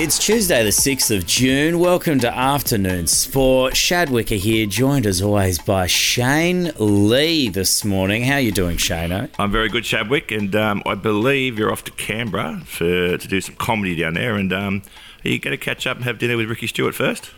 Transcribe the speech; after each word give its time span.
It's 0.00 0.16
Tuesday, 0.16 0.62
the 0.62 0.70
6th 0.70 1.16
of 1.16 1.26
June. 1.26 1.80
Welcome 1.80 2.20
to 2.20 2.32
Afternoon 2.32 3.08
Sport. 3.08 3.76
Shad 3.76 4.10
Wicka 4.10 4.36
here, 4.36 4.64
joined 4.64 5.06
as 5.06 5.20
always 5.20 5.58
by 5.58 5.88
Shane 5.88 6.70
Lee 6.78 7.48
this 7.48 7.84
morning. 7.84 8.22
How 8.22 8.36
you 8.36 8.52
doing, 8.52 8.76
Shane? 8.76 9.28
I'm 9.40 9.50
very 9.50 9.68
good, 9.68 9.84
Shadwick, 9.84 10.30
and 10.30 10.54
um, 10.54 10.84
I 10.86 10.94
believe 10.94 11.58
you're 11.58 11.72
off 11.72 11.82
to 11.82 11.90
Canberra 11.90 12.60
for, 12.64 13.18
to 13.18 13.28
do 13.28 13.40
some 13.40 13.56
comedy 13.56 13.96
down 13.96 14.14
there. 14.14 14.36
And 14.36 14.52
um, 14.52 14.82
are 15.24 15.30
you 15.30 15.40
going 15.40 15.58
to 15.58 15.62
catch 15.62 15.84
up 15.84 15.96
and 15.96 16.04
have 16.04 16.18
dinner 16.18 16.36
with 16.36 16.48
Ricky 16.48 16.68
Stuart 16.68 16.94
first? 16.94 17.32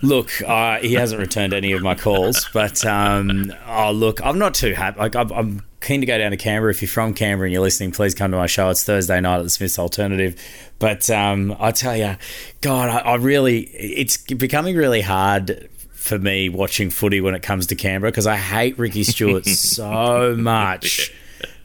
Look, 0.00 0.40
uh, 0.40 0.78
he 0.78 0.94
hasn't 0.94 1.20
returned 1.20 1.52
any 1.52 1.72
of 1.72 1.82
my 1.82 1.94
calls, 1.94 2.48
but 2.54 2.82
um, 2.86 3.52
oh, 3.68 3.92
look, 3.92 4.24
I'm 4.24 4.38
not 4.38 4.54
too 4.54 4.72
happy. 4.72 5.00
Like, 5.00 5.14
I'm, 5.14 5.30
I'm 5.32 5.62
keen 5.84 6.00
to 6.00 6.06
go 6.06 6.18
down 6.18 6.30
to 6.32 6.36
Canberra. 6.36 6.70
If 6.72 6.82
you're 6.82 6.88
from 6.88 7.14
Canberra 7.14 7.46
and 7.46 7.52
you're 7.52 7.62
listening, 7.62 7.92
please 7.92 8.14
come 8.14 8.30
to 8.30 8.36
my 8.36 8.46
show. 8.46 8.70
It's 8.70 8.82
Thursday 8.82 9.20
night 9.20 9.38
at 9.38 9.42
the 9.42 9.50
Smiths 9.50 9.78
Alternative. 9.78 10.34
But 10.78 11.08
um, 11.10 11.54
I 11.60 11.70
tell 11.70 11.96
you, 11.96 12.16
God, 12.60 12.88
I, 12.88 12.98
I 12.98 13.14
really, 13.16 13.60
it's 13.60 14.16
becoming 14.16 14.76
really 14.76 15.02
hard 15.02 15.68
for 15.92 16.18
me 16.18 16.48
watching 16.48 16.90
footy 16.90 17.20
when 17.20 17.34
it 17.34 17.42
comes 17.42 17.66
to 17.68 17.74
Canberra 17.74 18.10
because 18.10 18.26
I 18.26 18.36
hate 18.36 18.78
Ricky 18.78 19.04
Stuart 19.04 19.46
so 19.46 20.34
much. 20.36 21.12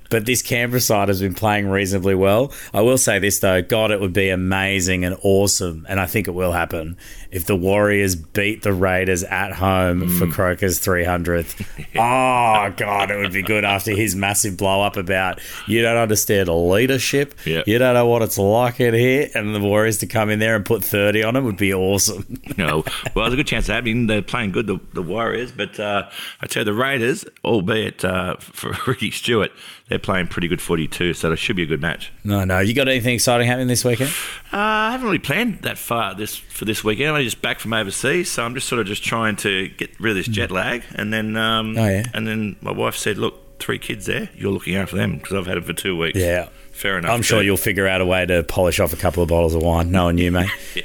But 0.09 0.25
this 0.25 0.41
Canberra 0.41 0.81
side 0.81 1.07
has 1.07 1.21
been 1.21 1.35
playing 1.35 1.69
reasonably 1.69 2.15
well. 2.15 2.51
I 2.73 2.81
will 2.81 2.97
say 2.97 3.19
this 3.19 3.39
though, 3.39 3.61
God, 3.61 3.91
it 3.91 3.99
would 3.99 4.13
be 4.13 4.29
amazing 4.29 5.05
and 5.05 5.17
awesome, 5.21 5.85
and 5.89 5.99
I 5.99 6.05
think 6.05 6.27
it 6.27 6.31
will 6.31 6.51
happen 6.51 6.97
if 7.31 7.45
the 7.45 7.55
Warriors 7.55 8.15
beat 8.15 8.63
the 8.63 8.73
Raiders 8.73 9.23
at 9.23 9.53
home 9.53 10.01
mm. 10.01 10.17
for 10.17 10.27
Croker's 10.27 10.79
300th. 10.79 11.65
oh, 11.95 12.73
God, 12.77 13.11
it 13.11 13.17
would 13.17 13.31
be 13.31 13.43
good 13.43 13.63
after 13.63 13.91
his 13.91 14.15
massive 14.15 14.57
blow 14.57 14.81
up 14.81 14.97
about 14.97 15.39
you 15.67 15.81
don't 15.81 15.97
understand 15.97 16.49
leadership. 16.49 17.35
Yep. 17.45 17.67
You 17.67 17.77
don't 17.77 17.93
know 17.93 18.07
what 18.07 18.21
it's 18.21 18.37
like 18.37 18.79
in 18.79 18.93
here. 18.93 19.29
And 19.35 19.53
the 19.53 19.59
Warriors 19.59 19.99
to 19.99 20.07
come 20.07 20.29
in 20.29 20.39
there 20.39 20.55
and 20.55 20.65
put 20.65 20.83
30 20.83 21.23
on 21.23 21.35
it 21.35 21.41
would 21.41 21.57
be 21.57 21.73
awesome. 21.73 22.41
no, 22.57 22.83
well, 23.15 23.25
there's 23.25 23.33
a 23.33 23.37
good 23.37 23.47
chance 23.47 23.69
of 23.69 23.75
happening. 23.75 24.07
They're 24.07 24.21
playing 24.21 24.51
good, 24.51 24.67
the, 24.67 24.79
the 24.93 25.03
Warriors, 25.03 25.51
but 25.51 25.79
uh, 25.79 26.09
I 26.41 26.47
tell 26.47 26.61
you, 26.61 26.65
the 26.65 26.73
Raiders, 26.73 27.25
albeit 27.43 28.03
uh, 28.03 28.35
for 28.39 28.75
Ricky 28.87 29.11
Stuart, 29.11 29.51
they're 29.89 29.99
playing 29.99 30.27
pretty 30.27 30.47
good 30.47 30.61
footy 30.61 30.87
too, 30.87 31.13
so 31.13 31.31
it 31.31 31.37
should 31.37 31.55
be 31.55 31.63
a 31.63 31.65
good 31.65 31.81
match. 31.81 32.11
No, 32.23 32.45
no. 32.45 32.59
You 32.59 32.73
got 32.73 32.87
anything 32.87 33.15
exciting 33.15 33.47
happening 33.47 33.67
this 33.67 33.83
weekend? 33.83 34.11
Uh, 34.53 34.57
I 34.57 34.91
haven't 34.91 35.07
really 35.07 35.19
planned 35.19 35.63
that 35.63 35.77
far 35.77 36.13
this 36.13 36.35
for 36.35 36.65
this 36.65 36.83
weekend. 36.83 37.09
I'm 37.09 37.15
only 37.15 37.25
just 37.25 37.41
back 37.41 37.59
from 37.59 37.73
overseas, 37.73 38.31
so 38.31 38.45
I'm 38.45 38.53
just 38.53 38.67
sort 38.67 38.79
of 38.79 38.87
just 38.87 39.03
trying 39.03 39.35
to 39.37 39.67
get 39.69 39.99
rid 39.99 40.11
of 40.11 40.17
this 40.17 40.27
jet 40.27 40.51
lag. 40.51 40.83
And 40.93 41.11
then, 41.11 41.35
um, 41.35 41.75
oh, 41.77 41.87
yeah. 41.87 42.05
and 42.13 42.27
then 42.27 42.55
my 42.61 42.71
wife 42.71 42.95
said, 42.95 43.17
"Look, 43.17 43.59
three 43.59 43.79
kids 43.79 44.05
there. 44.05 44.29
You're 44.35 44.51
looking 44.51 44.75
after 44.75 44.95
them 44.95 45.17
because 45.17 45.35
I've 45.35 45.47
had 45.47 45.57
them 45.57 45.63
for 45.63 45.73
two 45.73 45.97
weeks." 45.97 46.19
Yeah. 46.19 46.49
Fair 46.79 46.97
enough. 46.97 47.11
I'm 47.11 47.21
sure 47.23 47.43
you'll 47.43 47.57
figure 47.57 47.87
out 47.87 47.99
a 47.99 48.05
way 48.05 48.25
to 48.25 48.41
polish 48.41 48.79
off 48.79 48.93
a 48.93 48.95
couple 48.95 49.21
of 49.21 49.27
bottles 49.27 49.53
of 49.53 49.61
wine, 49.61 49.91
knowing 49.91 50.17
you, 50.17 50.31
mate. 50.31 50.49
yeah, 50.75 50.83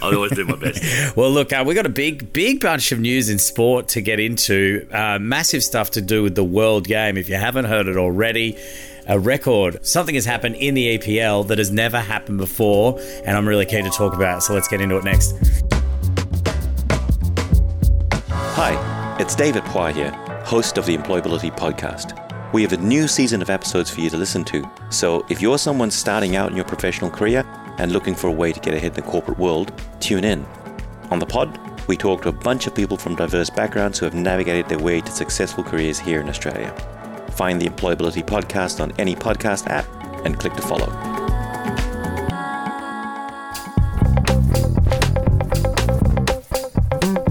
I 0.00 0.14
always 0.14 0.30
do 0.30 0.44
my 0.44 0.54
best. 0.54 1.16
well, 1.16 1.32
look, 1.32 1.52
uh, 1.52 1.64
we've 1.66 1.74
got 1.74 1.84
a 1.84 1.88
big, 1.88 2.32
big 2.32 2.60
bunch 2.60 2.92
of 2.92 3.00
news 3.00 3.28
in 3.28 3.40
sport 3.40 3.88
to 3.88 4.00
get 4.00 4.20
into. 4.20 4.86
Uh, 4.92 5.18
massive 5.18 5.64
stuff 5.64 5.90
to 5.90 6.00
do 6.00 6.22
with 6.22 6.36
the 6.36 6.44
World 6.44 6.86
Game. 6.86 7.16
If 7.16 7.28
you 7.28 7.34
haven't 7.34 7.64
heard 7.64 7.88
it 7.88 7.96
already, 7.96 8.56
a 9.08 9.18
record. 9.18 9.84
Something 9.84 10.14
has 10.14 10.24
happened 10.24 10.54
in 10.54 10.74
the 10.74 10.96
EPL 10.96 11.48
that 11.48 11.58
has 11.58 11.72
never 11.72 11.98
happened 11.98 12.38
before, 12.38 13.00
and 13.24 13.36
I'm 13.36 13.48
really 13.48 13.66
keen 13.66 13.82
to 13.82 13.90
talk 13.90 14.14
about 14.14 14.38
it. 14.38 14.40
So 14.42 14.54
let's 14.54 14.68
get 14.68 14.80
into 14.80 14.96
it 14.96 15.02
next. 15.02 15.34
Hi, 18.30 19.16
it's 19.18 19.34
David 19.34 19.64
Poy 19.64 19.92
here, 19.92 20.12
host 20.44 20.78
of 20.78 20.86
the 20.86 20.96
Employability 20.96 21.50
Podcast. 21.56 22.31
We 22.52 22.60
have 22.60 22.74
a 22.74 22.76
new 22.76 23.08
season 23.08 23.40
of 23.40 23.48
episodes 23.48 23.88
for 23.88 24.02
you 24.02 24.10
to 24.10 24.18
listen 24.18 24.44
to, 24.44 24.70
so 24.90 25.24
if 25.30 25.40
you're 25.40 25.56
someone 25.56 25.90
starting 25.90 26.36
out 26.36 26.50
in 26.50 26.56
your 26.56 26.66
professional 26.66 27.10
career 27.10 27.46
and 27.78 27.92
looking 27.92 28.14
for 28.14 28.26
a 28.26 28.32
way 28.32 28.52
to 28.52 28.60
get 28.60 28.74
ahead 28.74 28.90
in 28.90 28.94
the 29.02 29.10
corporate 29.10 29.38
world, 29.38 29.72
tune 30.00 30.22
in. 30.22 30.44
On 31.10 31.18
the 31.18 31.24
pod, 31.24 31.58
we 31.88 31.96
talk 31.96 32.20
to 32.22 32.28
a 32.28 32.32
bunch 32.32 32.66
of 32.66 32.74
people 32.74 32.98
from 32.98 33.16
diverse 33.16 33.48
backgrounds 33.48 33.98
who 33.98 34.04
have 34.04 34.14
navigated 34.14 34.68
their 34.68 34.78
way 34.78 35.00
to 35.00 35.10
successful 35.10 35.64
careers 35.64 35.98
here 35.98 36.20
in 36.20 36.28
Australia. 36.28 36.74
Find 37.30 37.58
the 37.58 37.68
Employability 37.68 38.22
Podcast 38.22 38.80
on 38.80 38.92
any 38.98 39.14
podcast 39.14 39.68
app 39.68 39.86
and 40.26 40.38
click 40.38 40.52
to 40.52 40.62
follow. 40.62 41.11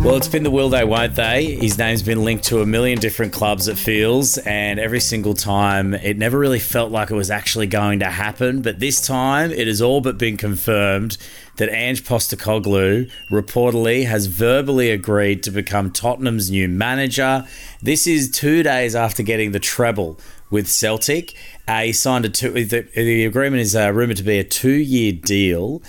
Well, 0.03 0.15
it's 0.15 0.27
been 0.27 0.41
the 0.41 0.49
will 0.49 0.69
they, 0.69 0.83
won't 0.83 1.13
they? 1.13 1.57
His 1.57 1.77
name's 1.77 2.01
been 2.01 2.25
linked 2.25 2.45
to 2.45 2.61
a 2.61 2.65
million 2.65 2.97
different 2.97 3.33
clubs, 3.33 3.67
it 3.67 3.77
feels, 3.77 4.39
and 4.39 4.79
every 4.79 4.99
single 4.99 5.35
time 5.35 5.93
it 5.93 6.17
never 6.17 6.39
really 6.39 6.57
felt 6.59 6.91
like 6.91 7.11
it 7.11 7.15
was 7.15 7.29
actually 7.29 7.67
going 7.67 7.99
to 7.99 8.09
happen. 8.09 8.63
But 8.63 8.79
this 8.79 8.99
time 8.99 9.51
it 9.51 9.67
has 9.67 9.79
all 9.79 10.01
but 10.01 10.17
been 10.17 10.37
confirmed 10.37 11.19
that 11.57 11.69
Ange 11.69 12.03
Postecoglou 12.03 13.11
reportedly 13.29 14.07
has 14.07 14.25
verbally 14.25 14.89
agreed 14.89 15.43
to 15.43 15.51
become 15.51 15.91
Tottenham's 15.91 16.49
new 16.49 16.67
manager. 16.67 17.47
This 17.83 18.07
is 18.07 18.31
two 18.31 18.63
days 18.63 18.95
after 18.95 19.21
getting 19.21 19.51
the 19.51 19.59
treble 19.59 20.19
with 20.49 20.67
Celtic. 20.67 21.35
Uh, 21.67 21.83
he 21.83 21.93
signed 21.93 22.25
a 22.25 22.29
two. 22.29 22.51
The, 22.51 22.87
the 22.95 23.25
agreement 23.25 23.61
is 23.61 23.75
uh, 23.75 23.91
rumored 23.93 24.17
to 24.17 24.23
be 24.23 24.39
a 24.39 24.43
two-year 24.43 25.13
deal. 25.13 25.83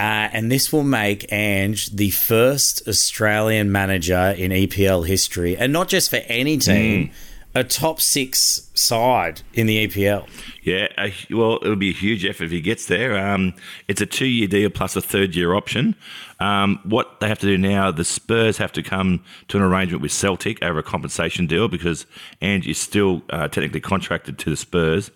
Uh, 0.00 0.30
and 0.32 0.50
this 0.50 0.72
will 0.72 0.82
make 0.82 1.30
Ange 1.30 1.90
the 1.90 2.08
first 2.08 2.88
Australian 2.88 3.70
manager 3.70 4.34
in 4.34 4.50
EPL 4.50 5.06
history, 5.06 5.58
and 5.58 5.74
not 5.74 5.88
just 5.88 6.08
for 6.08 6.22
any 6.24 6.56
team, 6.56 7.08
mm. 7.08 7.12
a 7.54 7.62
top 7.64 8.00
six 8.00 8.70
side 8.72 9.42
in 9.52 9.66
the 9.66 9.86
EPL. 9.86 10.26
Yeah, 10.62 10.88
uh, 10.96 11.10
well, 11.28 11.58
it'll 11.60 11.76
be 11.76 11.90
a 11.90 11.92
huge 11.92 12.24
effort 12.24 12.44
if 12.44 12.50
he 12.50 12.62
gets 12.62 12.86
there. 12.86 13.18
Um, 13.18 13.52
it's 13.88 14.00
a 14.00 14.06
two 14.06 14.24
year 14.24 14.48
deal 14.48 14.70
plus 14.70 14.96
a 14.96 15.02
third 15.02 15.36
year 15.36 15.52
option. 15.52 15.94
Um, 16.38 16.80
what 16.84 17.20
they 17.20 17.28
have 17.28 17.40
to 17.40 17.46
do 17.46 17.58
now, 17.58 17.90
the 17.90 18.04
Spurs 18.04 18.56
have 18.56 18.72
to 18.72 18.82
come 18.82 19.22
to 19.48 19.58
an 19.58 19.62
arrangement 19.62 20.00
with 20.00 20.12
Celtic 20.12 20.62
over 20.62 20.78
a 20.78 20.82
compensation 20.82 21.46
deal 21.46 21.68
because 21.68 22.06
Ange 22.40 22.66
is 22.66 22.78
still 22.78 23.20
uh, 23.28 23.48
technically 23.48 23.80
contracted 23.80 24.38
to 24.38 24.48
the 24.48 24.56
Spurs. 24.56 25.10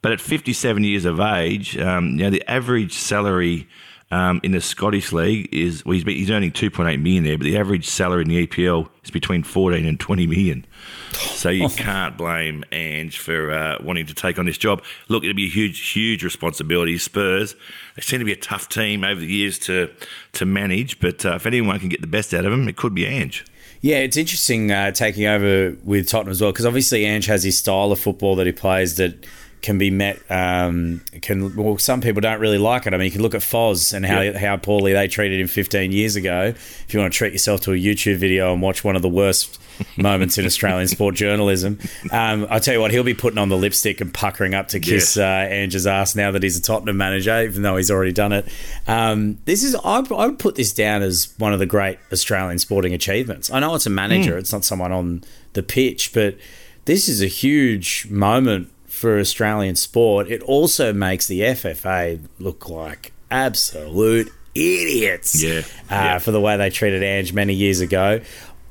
But 0.00 0.12
at 0.12 0.20
57 0.22 0.82
years 0.82 1.04
of 1.04 1.20
age, 1.20 1.76
um, 1.76 2.12
you 2.12 2.24
know, 2.24 2.30
the 2.30 2.48
average 2.50 2.94
salary 2.94 3.68
um, 4.10 4.40
in 4.42 4.52
the 4.52 4.60
Scottish 4.60 5.12
League 5.12 5.48
is 5.52 5.84
well, 5.84 5.92
he's, 5.92 6.04
he's 6.04 6.30
earning 6.30 6.50
2.8 6.50 7.00
million 7.00 7.24
there, 7.24 7.36
but 7.36 7.44
the 7.44 7.58
average 7.58 7.86
salary 7.86 8.22
in 8.22 8.28
the 8.28 8.46
EPL 8.46 8.88
is 9.04 9.10
between 9.10 9.42
14 9.42 9.84
and 9.84 10.00
20 10.00 10.26
million. 10.26 10.66
So 11.12 11.50
you 11.50 11.68
can't 11.68 12.16
blame 12.16 12.64
Ange 12.72 13.18
for 13.18 13.52
uh, 13.52 13.76
wanting 13.82 14.06
to 14.06 14.14
take 14.14 14.38
on 14.38 14.46
this 14.46 14.56
job. 14.56 14.82
Look, 15.08 15.24
it'll 15.24 15.36
be 15.36 15.46
a 15.46 15.50
huge, 15.50 15.90
huge 15.90 16.24
responsibility. 16.24 16.96
Spurs, 16.96 17.54
they 17.96 18.02
seem 18.02 18.18
to 18.20 18.24
be 18.24 18.32
a 18.32 18.36
tough 18.36 18.68
team 18.70 19.04
over 19.04 19.20
the 19.20 19.26
years 19.26 19.58
to 19.60 19.90
to 20.32 20.46
manage, 20.46 21.00
but 21.00 21.26
uh, 21.26 21.34
if 21.34 21.44
anyone 21.44 21.78
can 21.78 21.90
get 21.90 22.00
the 22.00 22.06
best 22.06 22.32
out 22.32 22.46
of 22.46 22.50
them, 22.50 22.66
it 22.66 22.76
could 22.76 22.94
be 22.94 23.04
Ange. 23.04 23.44
Yeah, 23.80 23.98
it's 23.98 24.16
interesting 24.16 24.72
uh, 24.72 24.90
taking 24.90 25.26
over 25.26 25.76
with 25.84 26.08
Tottenham 26.08 26.32
as 26.32 26.40
well 26.40 26.50
because 26.50 26.66
obviously 26.66 27.04
Ange 27.04 27.26
has 27.26 27.44
his 27.44 27.58
style 27.58 27.92
of 27.92 28.00
football 28.00 28.34
that 28.36 28.46
he 28.46 28.52
plays 28.52 28.96
that 28.96 29.24
can 29.62 29.78
be 29.78 29.90
met. 29.90 30.18
Um, 30.30 31.02
can 31.22 31.54
well, 31.56 31.78
some 31.78 32.00
people 32.00 32.20
don't 32.20 32.40
really 32.40 32.58
like 32.58 32.86
it. 32.86 32.94
I 32.94 32.96
mean, 32.96 33.06
you 33.06 33.10
can 33.10 33.22
look 33.22 33.34
at 33.34 33.40
Foz 33.40 33.92
and 33.92 34.04
how 34.04 34.38
how 34.38 34.56
poorly 34.56 34.92
they 34.92 35.08
treated 35.08 35.40
him 35.40 35.46
15 35.46 35.92
years 35.92 36.16
ago. 36.16 36.52
If 36.54 36.94
you 36.94 37.00
want 37.00 37.12
to 37.12 37.16
treat 37.16 37.32
yourself 37.32 37.60
to 37.62 37.72
a 37.72 37.76
YouTube 37.76 38.16
video 38.16 38.52
and 38.52 38.62
watch 38.62 38.84
one 38.84 38.96
of 38.96 39.02
the 39.02 39.08
worst 39.08 39.60
moments 39.96 40.38
in 40.38 40.46
Australian 40.46 40.88
sport 40.88 41.14
journalism, 41.14 41.78
um, 42.12 42.46
I 42.50 42.58
tell 42.58 42.74
you 42.74 42.80
what, 42.80 42.90
he'll 42.90 43.04
be 43.04 43.14
putting 43.14 43.38
on 43.38 43.48
the 43.48 43.56
lipstick 43.56 44.00
and 44.00 44.12
puckering 44.12 44.54
up 44.54 44.68
to 44.68 44.80
kiss 44.80 45.16
uh, 45.16 45.22
Ange's 45.22 45.86
ass 45.86 46.14
now 46.14 46.30
that 46.30 46.42
he's 46.42 46.56
a 46.56 46.62
Tottenham 46.62 46.96
manager, 46.96 47.42
even 47.42 47.62
though 47.62 47.76
he's 47.76 47.90
already 47.90 48.12
done 48.12 48.32
it. 48.32 48.46
Um, 48.86 49.38
this 49.44 49.62
is 49.62 49.74
I, 49.74 49.98
I, 49.98 50.26
would 50.26 50.38
put 50.38 50.54
this 50.54 50.72
down 50.72 51.02
as 51.02 51.34
one 51.38 51.52
of 51.52 51.58
the 51.58 51.66
great 51.66 51.98
Australian 52.12 52.58
sporting 52.58 52.94
achievements. 52.94 53.50
I 53.50 53.60
know 53.60 53.74
it's 53.74 53.86
a 53.86 53.90
manager; 53.90 54.34
mm. 54.34 54.38
it's 54.38 54.52
not 54.52 54.64
someone 54.64 54.92
on 54.92 55.24
the 55.54 55.62
pitch, 55.62 56.12
but 56.12 56.36
this 56.84 57.08
is 57.08 57.20
a 57.20 57.26
huge 57.26 58.06
moment 58.08 58.70
for 58.98 59.18
Australian 59.18 59.76
sport, 59.76 60.28
it 60.28 60.42
also 60.42 60.92
makes 60.92 61.26
the 61.26 61.40
FFA 61.40 62.20
look 62.38 62.68
like 62.68 63.12
absolute 63.30 64.30
idiots 64.54 65.42
yeah, 65.42 65.60
uh, 65.60 65.62
yeah. 65.90 66.18
for 66.18 66.32
the 66.32 66.40
way 66.40 66.56
they 66.56 66.70
treated 66.70 67.02
Ange 67.02 67.32
many 67.32 67.54
years 67.54 67.80
ago. 67.80 68.20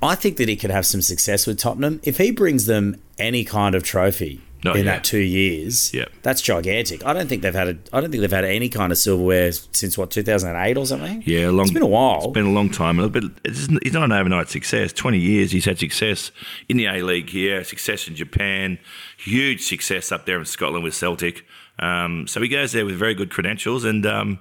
I 0.01 0.15
think 0.15 0.38
that 0.38 0.47
he 0.47 0.56
could 0.56 0.69
have 0.69 0.85
some 0.85 1.01
success 1.01 1.47
with 1.47 1.57
Tottenham 1.57 2.00
if 2.03 2.18
he 2.18 2.31
brings 2.31 2.65
them 2.65 3.01
any 3.18 3.44
kind 3.44 3.74
of 3.74 3.83
trophy 3.83 4.41
in 4.65 4.77
yeah. 4.77 4.83
that 4.83 5.04
two 5.04 5.19
years. 5.19 5.94
Yeah, 5.94 6.06
that's 6.24 6.42
gigantic. 6.42 7.06
I 7.06 7.13
don't 7.13 7.27
think 7.27 7.42
they've 7.42 7.54
had 7.54 7.68
a. 7.68 7.77
I 7.94 8.01
don't 8.01 8.12
think 8.12 8.21
they've 8.21 8.31
had 8.31 8.45
any 8.45 8.69
kind 8.69 8.92
of 8.92 8.98
silverware 8.98 9.51
since 9.51 9.98
what 9.98 10.12
2008 10.12 10.77
or 10.77 10.86
something. 10.86 11.24
Yeah, 11.25 11.50
long, 11.50 11.65
it's 11.65 11.71
been 11.71 11.83
a 11.83 11.88
while. 11.88 12.25
It's 12.25 12.33
been 12.33 12.48
a 12.48 12.51
long 12.51 12.69
time, 12.69 12.98
but 13.12 13.24
it's, 13.44 13.68
it's 13.69 13.94
not 13.94 14.04
an 14.04 14.12
overnight 14.12 14.50
success. 14.50 14.92
Twenty 14.94 15.19
years, 15.19 15.51
he's 15.51 15.65
had 15.65 15.80
success 15.80 16.31
in 16.68 16.77
the 16.77 16.88
A 16.88 17.01
League 17.01 17.30
here, 17.30 17.63
success 17.63 18.07
in 18.07 18.15
Japan, 18.15 18.80
huge 19.18 19.65
success 19.65 20.12
up 20.12 20.25
there 20.25 20.39
in 20.39 20.45
Scotland 20.45 20.83
with 20.83 20.95
Celtic. 20.95 21.45
Um, 21.80 22.27
so 22.27 22.42
he 22.42 22.48
goes 22.48 22.71
there 22.71 22.86
with 22.86 22.95
very 22.95 23.13
good 23.13 23.30
credentials, 23.30 23.83
and 23.83 24.06
um, 24.06 24.39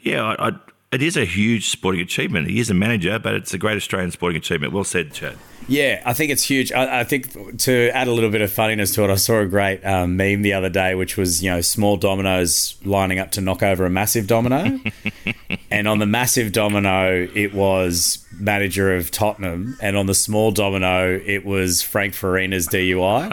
yeah, 0.00 0.22
I, 0.22 0.48
I 0.48 0.52
it 0.92 1.00
is 1.00 1.16
a 1.16 1.24
huge 1.24 1.70
sporting 1.70 2.02
achievement. 2.02 2.48
He 2.48 2.60
is 2.60 2.68
a 2.68 2.74
manager, 2.74 3.18
but 3.18 3.34
it's 3.34 3.54
a 3.54 3.58
great 3.58 3.76
Australian 3.76 4.10
sporting 4.10 4.36
achievement. 4.36 4.74
Well 4.74 4.84
said, 4.84 5.14
Shad. 5.14 5.38
Yeah, 5.66 6.02
I 6.04 6.12
think 6.12 6.30
it's 6.30 6.42
huge. 6.42 6.70
I, 6.72 7.00
I, 7.00 7.04
think 7.04 7.58
to 7.60 7.90
add 7.90 8.08
a 8.08 8.12
little 8.12 8.30
bit 8.30 8.40
of 8.40 8.52
funniness 8.52 8.94
to 8.96 9.04
it, 9.04 9.10
I 9.10 9.14
saw 9.14 9.40
a 9.40 9.46
great 9.46 9.82
um, 9.86 10.16
meme 10.16 10.42
the 10.42 10.52
other 10.52 10.68
day, 10.68 10.94
which 10.94 11.16
was 11.16 11.42
you 11.42 11.50
know 11.50 11.60
small 11.60 11.96
dominoes 11.96 12.76
lining 12.84 13.18
up 13.18 13.30
to 13.32 13.40
knock 13.40 13.62
over 13.62 13.86
a 13.86 13.90
massive 13.90 14.26
domino, 14.26 14.80
and 15.70 15.88
on 15.88 15.98
the 15.98 16.06
massive 16.06 16.52
domino 16.52 17.28
it 17.34 17.54
was 17.54 18.26
manager 18.38 18.94
of 18.94 19.10
Tottenham, 19.10 19.76
and 19.80 19.96
on 19.96 20.06
the 20.06 20.14
small 20.14 20.50
domino 20.50 21.20
it 21.24 21.44
was 21.44 21.80
Frank 21.80 22.12
Farina's 22.14 22.68
DUI. 22.68 23.32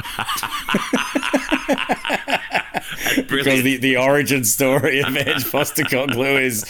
because 3.30 3.64
the, 3.64 3.78
the 3.78 3.98
origin 3.98 4.44
story 4.44 5.00
of 5.02 5.08
Ange 5.18 5.46
Postecoglou 5.46 6.42
is 6.42 6.66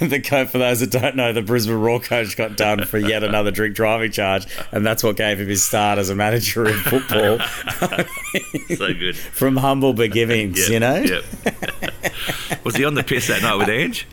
the 0.00 0.20
coach. 0.20 0.48
For 0.48 0.58
those 0.58 0.80
that 0.80 0.90
don't 0.90 1.16
know, 1.16 1.32
the 1.32 1.42
Brisbane 1.42 1.76
Roar 1.76 2.00
coach 2.00 2.36
got 2.36 2.56
done 2.56 2.84
for 2.84 2.98
yet 2.98 3.22
another 3.22 3.50
drink 3.50 3.74
driving 3.74 4.10
charge, 4.10 4.46
and 4.72 4.86
that's 4.86 5.02
what 5.02 5.16
gave 5.16 5.40
him 5.40 5.48
his 5.48 5.64
start 5.64 5.98
as 5.98 6.10
a 6.10 6.14
manager 6.14 6.66
in 6.66 6.76
football. 6.76 7.38
so 8.76 8.94
good 8.94 9.16
from 9.16 9.56
humble 9.56 9.92
beginnings, 9.92 10.58
yep, 10.58 10.70
you 10.70 10.80
know. 10.80 10.96
Yep. 10.96 12.64
Was 12.64 12.76
he 12.76 12.84
on 12.84 12.94
the 12.94 13.04
piss 13.04 13.28
that 13.28 13.42
night 13.42 13.56
with 13.56 13.68
Ange? 13.68 14.06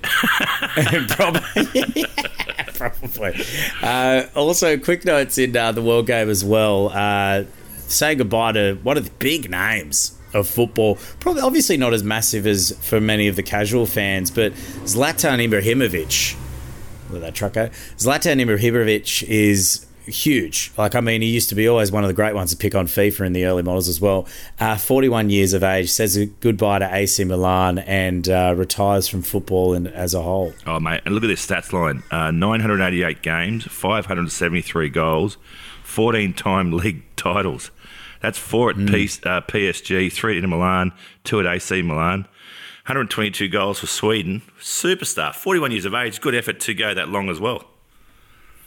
Probably. 1.09 2.05
Probably. 2.73 3.45
Uh, 3.81 4.27
also, 4.35 4.77
quick 4.77 5.05
notes 5.05 5.37
in 5.37 5.55
uh, 5.55 5.71
the 5.71 5.81
World 5.81 6.07
Game 6.07 6.29
as 6.29 6.43
well. 6.43 6.89
Uh, 6.89 7.45
say 7.87 8.15
goodbye 8.15 8.51
to 8.53 8.75
one 8.83 8.97
of 8.97 9.05
the 9.05 9.11
big 9.19 9.49
names 9.49 10.17
of 10.35 10.47
football. 10.47 10.97
Probably, 11.19 11.41
obviously, 11.41 11.77
not 11.77 11.93
as 11.93 12.03
massive 12.03 12.45
as 12.45 12.77
for 12.81 12.99
many 12.99 13.27
of 13.27 13.35
the 13.35 13.43
casual 13.43 13.85
fans, 13.85 14.29
but 14.29 14.53
Zlatan 14.83 15.39
Ibrahimovic. 15.47 16.35
Where 17.09 17.21
that 17.21 17.35
truck 17.35 17.53
go? 17.53 17.69
Zlatan 17.97 18.41
Ibrahimovic 18.43 19.23
is 19.23 19.85
huge. 20.05 20.71
Like, 20.77 20.95
I 20.95 21.01
mean, 21.01 21.21
he 21.21 21.29
used 21.29 21.49
to 21.49 21.55
be 21.55 21.67
always 21.67 21.91
one 21.91 22.03
of 22.03 22.07
the 22.07 22.13
great 22.13 22.35
ones 22.35 22.51
to 22.51 22.57
pick 22.57 22.75
on 22.75 22.87
FIFA 22.87 23.27
in 23.27 23.33
the 23.33 23.45
early 23.45 23.63
models 23.63 23.87
as 23.87 23.99
well. 23.99 24.27
Uh, 24.59 24.77
41 24.77 25.29
years 25.29 25.53
of 25.53 25.63
age, 25.63 25.89
says 25.89 26.17
goodbye 26.41 26.79
to 26.79 26.95
AC 26.95 27.23
Milan 27.23 27.79
and 27.79 28.27
uh, 28.29 28.53
retires 28.55 29.07
from 29.07 29.21
football 29.21 29.75
as 29.87 30.13
a 30.13 30.21
whole. 30.21 30.53
Oh, 30.65 30.79
mate. 30.79 31.01
And 31.05 31.15
look 31.15 31.23
at 31.23 31.27
this 31.27 31.45
stats 31.45 31.73
line 31.73 32.03
uh, 32.11 32.31
988 32.31 33.21
games, 33.21 33.65
573 33.65 34.89
goals, 34.89 35.37
14 35.83 36.33
time 36.33 36.71
league 36.71 37.03
titles. 37.15 37.71
That's 38.25 38.39
four 38.39 38.71
at 38.71 38.75
mm. 38.75 38.89
P- 38.91 39.29
uh, 39.29 39.41
PSG, 39.41 40.11
three 40.11 40.33
at 40.33 40.43
Inter 40.43 40.57
Milan, 40.57 40.93
two 41.23 41.39
at 41.39 41.45
AC 41.45 41.83
Milan. 41.83 42.21
122 42.87 43.47
goals 43.49 43.79
for 43.79 43.87
Sweden. 43.87 44.41
Superstar, 44.59 45.33
41 45.33 45.71
years 45.71 45.85
of 45.85 45.93
age. 45.93 46.21
Good 46.21 46.33
effort 46.33 46.59
to 46.61 46.73
go 46.73 46.95
that 46.95 47.09
long 47.09 47.29
as 47.29 47.39
well. 47.39 47.65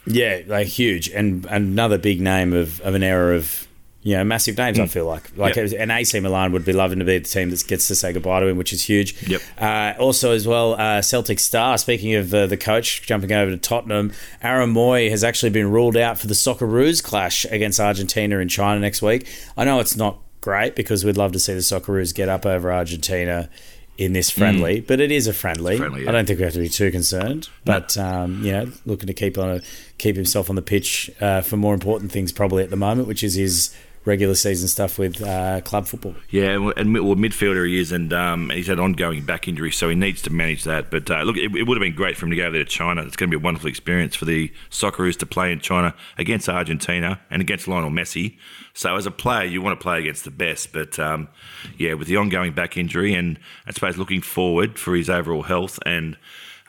Yeah, 0.06 0.42
like 0.46 0.68
huge. 0.68 1.08
And 1.10 1.44
another 1.46 1.98
big 1.98 2.20
name 2.20 2.52
of, 2.52 2.80
of 2.82 2.94
an 2.94 3.02
era 3.02 3.36
of 3.36 3.66
you 4.08 4.16
know, 4.16 4.24
massive 4.24 4.56
names. 4.56 4.78
Mm. 4.78 4.84
I 4.84 4.86
feel 4.86 5.04
like 5.04 5.36
like 5.36 5.56
yep. 5.56 5.70
an 5.78 5.90
AC 5.90 6.18
Milan 6.20 6.52
would 6.52 6.64
be 6.64 6.72
loving 6.72 6.98
to 6.98 7.04
be 7.04 7.18
the 7.18 7.28
team 7.28 7.50
that 7.50 7.62
gets 7.66 7.88
to 7.88 7.94
say 7.94 8.14
goodbye 8.14 8.40
to 8.40 8.46
him, 8.46 8.56
which 8.56 8.72
is 8.72 8.82
huge. 8.82 9.22
Yep. 9.28 9.42
Uh, 9.58 9.92
also, 9.98 10.32
as 10.32 10.48
well, 10.48 10.80
uh, 10.80 11.02
Celtic 11.02 11.38
star. 11.38 11.76
Speaking 11.76 12.14
of 12.14 12.32
uh, 12.32 12.46
the 12.46 12.56
coach 12.56 13.02
jumping 13.02 13.32
over 13.32 13.50
to 13.50 13.58
Tottenham, 13.58 14.12
Aaron 14.42 14.72
Mooy 14.72 15.10
has 15.10 15.22
actually 15.22 15.50
been 15.50 15.70
ruled 15.70 15.94
out 15.94 16.16
for 16.16 16.26
the 16.26 16.32
Socceroos 16.32 17.02
clash 17.02 17.44
against 17.50 17.78
Argentina 17.78 18.38
in 18.38 18.48
China 18.48 18.80
next 18.80 19.02
week. 19.02 19.28
I 19.58 19.64
know 19.64 19.78
it's 19.78 19.94
not 19.94 20.20
great 20.40 20.74
because 20.74 21.04
we'd 21.04 21.18
love 21.18 21.32
to 21.32 21.38
see 21.38 21.52
the 21.52 21.60
Socceroos 21.60 22.14
get 22.14 22.30
up 22.30 22.46
over 22.46 22.72
Argentina 22.72 23.50
in 23.98 24.14
this 24.14 24.30
friendly, 24.30 24.80
mm. 24.80 24.86
but 24.86 25.00
it 25.00 25.10
is 25.10 25.26
a 25.26 25.34
friendly. 25.34 25.76
friendly 25.76 26.04
yeah. 26.04 26.08
I 26.08 26.12
don't 26.12 26.24
think 26.24 26.38
we 26.38 26.44
have 26.44 26.54
to 26.54 26.60
be 26.60 26.70
too 26.70 26.90
concerned. 26.90 27.50
But 27.66 27.96
no. 27.96 28.04
um, 28.04 28.42
you 28.42 28.52
know, 28.52 28.72
looking 28.86 29.08
to 29.08 29.12
keep 29.12 29.36
on 29.36 29.50
a, 29.50 29.60
keep 29.98 30.16
himself 30.16 30.48
on 30.48 30.56
the 30.56 30.62
pitch 30.62 31.10
uh, 31.20 31.42
for 31.42 31.58
more 31.58 31.74
important 31.74 32.10
things 32.10 32.32
probably 32.32 32.62
at 32.62 32.70
the 32.70 32.76
moment, 32.76 33.08
which 33.08 33.22
is 33.22 33.34
his 33.34 33.74
regular 34.04 34.34
season 34.34 34.68
stuff 34.68 34.98
with 34.98 35.22
uh, 35.22 35.60
club 35.62 35.86
football. 35.86 36.14
Yeah, 36.30 36.70
and 36.76 36.94
well, 36.94 37.16
midfielder 37.16 37.66
he 37.66 37.78
is, 37.78 37.92
and 37.92 38.12
um, 38.12 38.50
he's 38.50 38.66
had 38.66 38.78
ongoing 38.78 39.24
back 39.24 39.48
injury, 39.48 39.70
so 39.70 39.88
he 39.88 39.94
needs 39.94 40.22
to 40.22 40.30
manage 40.30 40.64
that. 40.64 40.90
But 40.90 41.10
uh, 41.10 41.22
look, 41.22 41.36
it, 41.36 41.54
it, 41.54 41.64
would 41.64 41.76
have 41.76 41.82
been 41.82 41.94
great 41.94 42.16
for 42.16 42.26
him 42.26 42.30
to 42.30 42.36
go 42.36 42.50
there 42.50 42.64
to 42.64 42.70
China. 42.70 43.02
It's 43.02 43.16
going 43.16 43.30
to 43.30 43.38
be 43.38 43.40
a 43.40 43.44
wonderful 43.44 43.68
experience 43.68 44.14
for 44.14 44.24
the 44.24 44.52
Socceroos 44.70 45.18
to 45.18 45.26
play 45.26 45.52
in 45.52 45.60
China 45.60 45.94
against 46.16 46.48
Argentina 46.48 47.20
and 47.30 47.42
against 47.42 47.68
Lionel 47.68 47.90
Messi. 47.90 48.36
So 48.74 48.96
as 48.96 49.06
a 49.06 49.10
player, 49.10 49.44
you 49.44 49.60
want 49.60 49.78
to 49.78 49.82
play 49.82 49.98
against 49.98 50.24
the 50.24 50.30
best. 50.30 50.72
But 50.72 50.98
um, 50.98 51.28
yeah, 51.76 51.94
with 51.94 52.08
the 52.08 52.16
ongoing 52.16 52.52
back 52.52 52.76
injury, 52.76 53.14
and 53.14 53.38
I 53.66 53.72
suppose 53.72 53.96
looking 53.96 54.22
forward 54.22 54.78
for 54.78 54.94
his 54.94 55.10
overall 55.10 55.42
health 55.42 55.78
and 55.84 56.16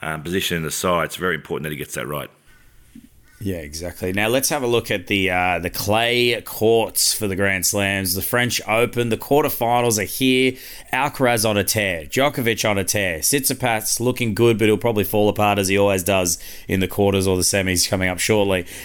um, 0.02 0.24
position 0.24 0.58
in 0.58 0.64
the 0.64 0.72
side, 0.72 1.06
it's 1.06 1.16
very 1.16 1.36
important 1.36 1.64
that 1.64 1.72
he 1.72 1.78
gets 1.78 1.96
that 1.96 2.08
right. 2.08 2.30
Yeah, 3.42 3.58
exactly. 3.58 4.12
Now 4.12 4.28
let's 4.28 4.50
have 4.50 4.64
a 4.64 4.68
look 4.68 4.92
at 4.92 5.08
the 5.08 5.30
uh, 5.30 5.60
the 5.60 5.70
clay 5.70 6.42
courts 6.42 7.14
for 7.14 7.26
the 7.26 7.38
Grand 7.38 7.66
Slams. 7.66 8.14
The 8.14 8.22
French 8.22 8.62
Open, 8.68 9.08
the 9.08 9.18
quarterfinals 9.18 9.98
are 9.98 10.04
here. 10.04 10.54
Alcaraz 10.92 11.50
on 11.50 11.56
a 11.56 11.64
tear, 11.64 12.04
Djokovic 12.04 12.70
on 12.70 12.78
a 12.78 12.84
tear, 12.84 13.20
Tsitsipas 13.20 14.02
looking 14.02 14.34
good, 14.34 14.58
but 14.60 14.66
he'll 14.66 14.78
probably 14.78 15.06
fall 15.06 15.30
apart 15.30 15.58
as 15.58 15.70
he 15.70 15.78
always 15.78 16.04
does 16.04 16.38
in 16.68 16.82
the 16.82 16.88
quarters 16.88 17.28
or 17.28 17.38
the 17.38 17.44
semis 17.44 17.90
coming 17.90 18.10
up 18.10 18.20
shortly. 18.20 18.66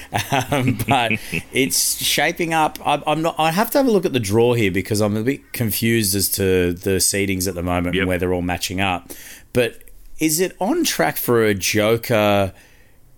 Um, 0.51 0.79
but 0.87 1.13
it's 1.53 2.03
shaping 2.03 2.55
up. 2.55 2.79
I, 2.85 3.01
I'm 3.07 3.23
not. 3.23 3.37
I 3.39 3.51
have 3.51 3.71
to 3.73 3.79
have 3.79 3.87
a 3.87 3.91
look 3.91 4.05
at 4.05 4.13
the 4.13 4.21
draw 4.21 4.55
here 4.55 4.71
because 4.71 5.01
I'm 5.01 5.17
a 5.17 5.23
bit 5.23 5.53
confused 5.53 6.15
as 6.15 6.29
to 6.31 6.73
the 6.73 6.97
seedings 6.97 7.47
at 7.47 7.55
the 7.55 7.63
moment 7.63 7.95
yep. 7.95 8.03
and 8.03 8.09
where 8.09 8.19
they're 8.19 8.33
all 8.33 8.43
matching 8.43 8.81
up. 8.81 9.13
But 9.53 9.83
is 10.19 10.41
it 10.41 10.57
on 10.61 10.85
track 10.85 11.17
for 11.17 11.45
a 11.45 11.55
Joker? 11.55 12.53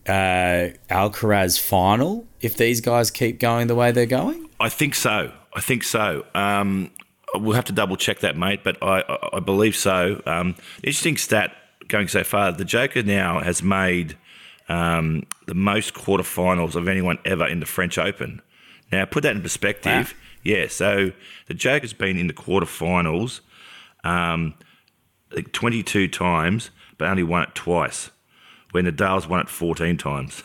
Uh, 0.07 0.71
Alcaraz 0.89 1.61
final 1.61 2.27
if 2.41 2.57
these 2.57 2.81
guys 2.81 3.11
keep 3.11 3.41
going 3.41 3.67
the 3.67 3.75
way 3.75 3.91
they're 3.93 4.07
going? 4.07 4.49
I 4.61 4.69
think 4.69 4.95
so. 4.95 5.33
I 5.55 5.61
think 5.61 5.83
so. 5.85 6.25
Um, 6.35 6.91
we'll 7.35 7.55
have 7.55 7.65
to 7.67 7.73
double 7.73 7.97
check 7.97 8.21
that, 8.21 8.37
mate, 8.37 8.61
but 8.63 8.83
I, 8.83 9.01
I, 9.01 9.29
I 9.35 9.41
believe 9.41 9.77
so. 9.77 10.23
Um, 10.27 10.55
interesting 10.83 11.17
stat 11.17 11.53
going 11.89 12.09
so 12.09 12.25
far 12.25 12.53
the 12.53 12.65
Joker 12.65 13.03
now 13.03 13.41
has 13.41 13.63
made 13.63 14.17
um, 14.69 15.25
the 15.47 15.55
most 15.55 15.95
quarterfinals 15.95 16.75
of 16.75 16.89
anyone 16.89 17.19
ever 17.25 17.47
in 17.47 17.61
the 17.61 17.67
French 17.67 17.99
Open. 17.99 18.43
Now, 18.93 19.05
put 19.05 19.23
that 19.23 19.35
in 19.35 19.43
perspective. 19.43 20.13
Wow. 20.13 20.19
Yeah, 20.43 20.69
so 20.69 21.13
the 21.47 21.55
Joker's 21.55 21.93
been 21.93 22.19
in 22.19 22.29
the 22.29 22.33
quarterfinals 22.33 23.41
um, 24.05 24.55
like 25.33 25.53
22 25.53 26.07
times, 26.09 26.71
but 26.99 27.09
only 27.09 27.25
won 27.25 27.43
it 27.43 27.55
twice 27.55 28.11
when 28.77 28.85
Nadal's 28.85 29.27
won 29.27 29.41
it 29.41 29.49
14 29.49 29.97
times. 29.97 30.43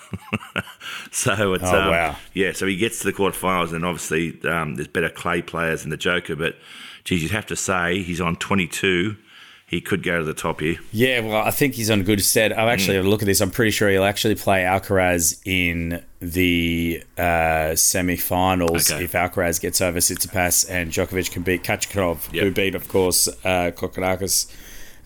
so 1.12 1.54
it's, 1.54 1.66
oh, 1.66 1.82
um, 1.82 1.92
wow. 1.92 2.16
yeah, 2.34 2.54
so 2.54 2.66
he 2.66 2.78
gets 2.78 3.00
to 3.00 3.06
the 3.06 3.14
quarterfinals, 3.14 3.74
and 3.74 3.84
obviously 3.84 4.40
um, 4.50 4.76
there's 4.76 4.88
better 4.88 5.10
clay 5.10 5.42
players 5.42 5.82
than 5.82 5.90
the 5.90 5.98
Joker, 5.98 6.38
but 6.38 6.56
geez, 7.04 7.22
you'd 7.22 7.32
have 7.32 7.46
to 7.48 7.58
say 7.58 8.02
he's 8.02 8.22
on 8.22 8.38
22 8.38 9.18
he 9.68 9.80
could 9.80 10.04
go 10.04 10.20
to 10.20 10.26
the 10.26 10.34
top 10.34 10.60
here. 10.60 10.76
Yeah, 10.92 11.22
well, 11.22 11.44
I 11.44 11.52
think 11.52 11.76
he's 11.76 11.90
on 11.90 12.04
good 12.04 12.22
stead. 12.22 12.52
I've 12.52 12.68
actually 12.68 12.98
mm. 12.98 13.08
look 13.08 13.22
at 13.22 13.26
this. 13.26 13.40
I'm 13.40 13.52
pretty 13.52 13.72
sure 13.72 13.90
he'll 13.90 14.04
actually 14.04 14.36
play 14.36 14.64
Alcaraz 14.64 15.40
in 15.46 16.04
the 16.20 17.02
uh, 17.18 17.74
semi-finals 17.76 18.92
okay. 18.92 19.06
if 19.06 19.14
Alcaraz 19.14 19.62
gets 19.62 19.80
over 19.80 20.00
Tsitsipas 20.00 20.70
and 20.70 20.92
Djokovic 20.92 21.32
can 21.32 21.44
beat 21.44 21.64
Khachanov, 21.64 22.34
yep. 22.34 22.44
who 22.44 22.52
beat, 22.52 22.76
of 22.76 22.90
course, 22.90 23.30
uh, 23.30 23.72
Kokkinakis 23.72 24.54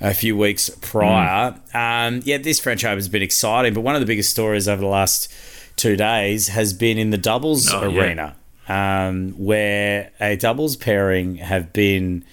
a 0.09 0.13
few 0.13 0.37
weeks 0.37 0.69
prior. 0.81 1.51
Mm. 1.73 2.07
Um, 2.17 2.21
yeah, 2.23 2.37
this 2.37 2.59
French 2.59 2.85
Open 2.85 2.97
has 2.97 3.09
been 3.09 3.21
exciting, 3.21 3.73
but 3.73 3.81
one 3.81 3.95
of 3.95 4.01
the 4.01 4.07
biggest 4.07 4.29
stories 4.29 4.67
over 4.67 4.81
the 4.81 4.87
last 4.87 5.31
two 5.75 5.95
days 5.95 6.49
has 6.49 6.73
been 6.73 6.97
in 6.97 7.09
the 7.09 7.17
doubles 7.17 7.71
oh, 7.71 7.83
arena, 7.83 8.35
yeah. 8.69 9.07
um, 9.07 9.31
where 9.31 10.11
a 10.19 10.35
doubles 10.35 10.75
pairing 10.75 11.35
have 11.35 11.73
been 11.73 12.23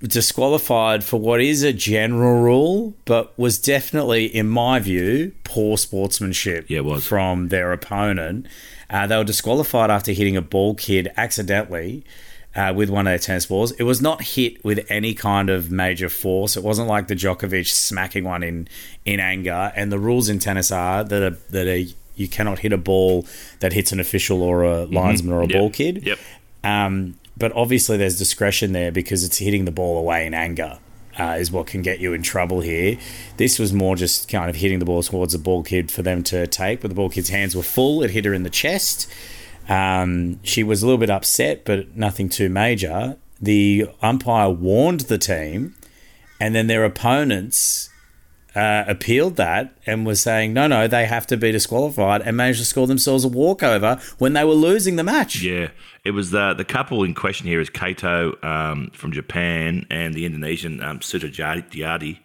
disqualified 0.00 1.02
for 1.02 1.18
what 1.18 1.40
is 1.40 1.62
a 1.62 1.72
general 1.72 2.40
rule, 2.42 2.94
but 3.04 3.36
was 3.38 3.58
definitely, 3.58 4.26
in 4.26 4.46
my 4.48 4.78
view, 4.78 5.32
poor 5.42 5.76
sportsmanship 5.76 6.66
yeah, 6.68 6.78
it 6.78 6.84
was. 6.84 7.06
from 7.06 7.48
their 7.48 7.72
opponent. 7.72 8.46
Uh, 8.88 9.06
they 9.06 9.16
were 9.16 9.24
disqualified 9.24 9.90
after 9.90 10.12
hitting 10.12 10.36
a 10.36 10.42
ball 10.42 10.74
kid 10.74 11.10
accidentally 11.16 12.04
uh, 12.56 12.72
with 12.74 12.88
one 12.88 13.06
of 13.06 13.10
their 13.10 13.18
tennis 13.18 13.46
balls. 13.46 13.72
It 13.72 13.82
was 13.82 14.00
not 14.00 14.22
hit 14.22 14.64
with 14.64 14.84
any 14.88 15.12
kind 15.14 15.50
of 15.50 15.70
major 15.70 16.08
force. 16.08 16.56
It 16.56 16.62
wasn't 16.62 16.88
like 16.88 17.06
the 17.06 17.14
Djokovic 17.14 17.68
smacking 17.68 18.24
one 18.24 18.42
in 18.42 18.68
in 19.04 19.20
anger. 19.20 19.72
And 19.76 19.92
the 19.92 19.98
rules 19.98 20.28
in 20.28 20.38
tennis 20.38 20.72
are 20.72 21.04
that 21.04 21.22
a, 21.22 21.36
that 21.50 21.66
a, 21.66 21.86
you 22.16 22.28
cannot 22.28 22.60
hit 22.60 22.72
a 22.72 22.78
ball 22.78 23.26
that 23.60 23.74
hits 23.74 23.92
an 23.92 24.00
official 24.00 24.42
or 24.42 24.64
a 24.64 24.68
mm-hmm. 24.68 24.94
linesman 24.94 25.34
mm-hmm. 25.34 25.38
or 25.38 25.42
a 25.42 25.46
yep. 25.46 25.52
ball 25.52 25.70
kid. 25.70 26.06
Yep. 26.06 26.18
Um, 26.64 27.18
but 27.36 27.52
obviously, 27.52 27.98
there's 27.98 28.18
discretion 28.18 28.72
there 28.72 28.90
because 28.90 29.22
it's 29.22 29.36
hitting 29.36 29.66
the 29.66 29.70
ball 29.70 29.98
away 29.98 30.26
in 30.26 30.32
anger. 30.32 30.78
Uh, 31.18 31.36
is 31.38 31.50
what 31.50 31.66
can 31.66 31.80
get 31.80 31.98
you 31.98 32.12
in 32.12 32.22
trouble 32.22 32.60
here. 32.60 32.98
This 33.38 33.58
was 33.58 33.72
more 33.72 33.96
just 33.96 34.28
kind 34.28 34.50
of 34.50 34.56
hitting 34.56 34.80
the 34.80 34.84
ball 34.84 35.02
towards 35.02 35.32
the 35.32 35.38
ball 35.38 35.62
kid 35.62 35.90
for 35.90 36.02
them 36.02 36.22
to 36.24 36.46
take, 36.46 36.82
but 36.82 36.88
the 36.88 36.94
ball 36.94 37.08
kid's 37.08 37.30
hands 37.30 37.56
were 37.56 37.62
full. 37.62 38.02
It 38.02 38.10
hit 38.10 38.26
her 38.26 38.34
in 38.34 38.42
the 38.42 38.50
chest. 38.50 39.10
Um, 39.68 40.42
she 40.42 40.62
was 40.62 40.82
a 40.82 40.86
little 40.86 40.98
bit 40.98 41.10
upset, 41.10 41.64
but 41.64 41.96
nothing 41.96 42.28
too 42.28 42.48
major. 42.48 43.16
The 43.40 43.90
umpire 44.00 44.50
warned 44.50 45.00
the 45.00 45.18
team, 45.18 45.74
and 46.40 46.54
then 46.54 46.66
their 46.66 46.84
opponents 46.84 47.90
uh, 48.56 48.84
appealed 48.88 49.36
that 49.36 49.76
and 49.84 50.06
was 50.06 50.20
saying, 50.20 50.54
no, 50.54 50.66
no, 50.66 50.88
they 50.88 51.04
have 51.04 51.26
to 51.26 51.36
be 51.36 51.52
disqualified 51.52 52.22
and 52.22 52.36
managed 52.36 52.58
to 52.58 52.64
score 52.64 52.86
themselves 52.86 53.22
a 53.22 53.28
walkover 53.28 54.00
when 54.18 54.32
they 54.32 54.44
were 54.44 54.54
losing 54.54 54.96
the 54.96 55.04
match. 55.04 55.42
Yeah, 55.42 55.68
it 56.04 56.12
was 56.12 56.30
the 56.30 56.54
the 56.54 56.64
couple 56.64 57.04
in 57.04 57.12
question 57.14 57.46
here 57.46 57.60
is 57.60 57.68
Kato 57.68 58.34
um, 58.42 58.90
from 58.94 59.12
Japan 59.12 59.86
and 59.90 60.14
the 60.14 60.24
Indonesian 60.24 60.82
um, 60.82 61.00
Sutjiadi. 61.00 62.18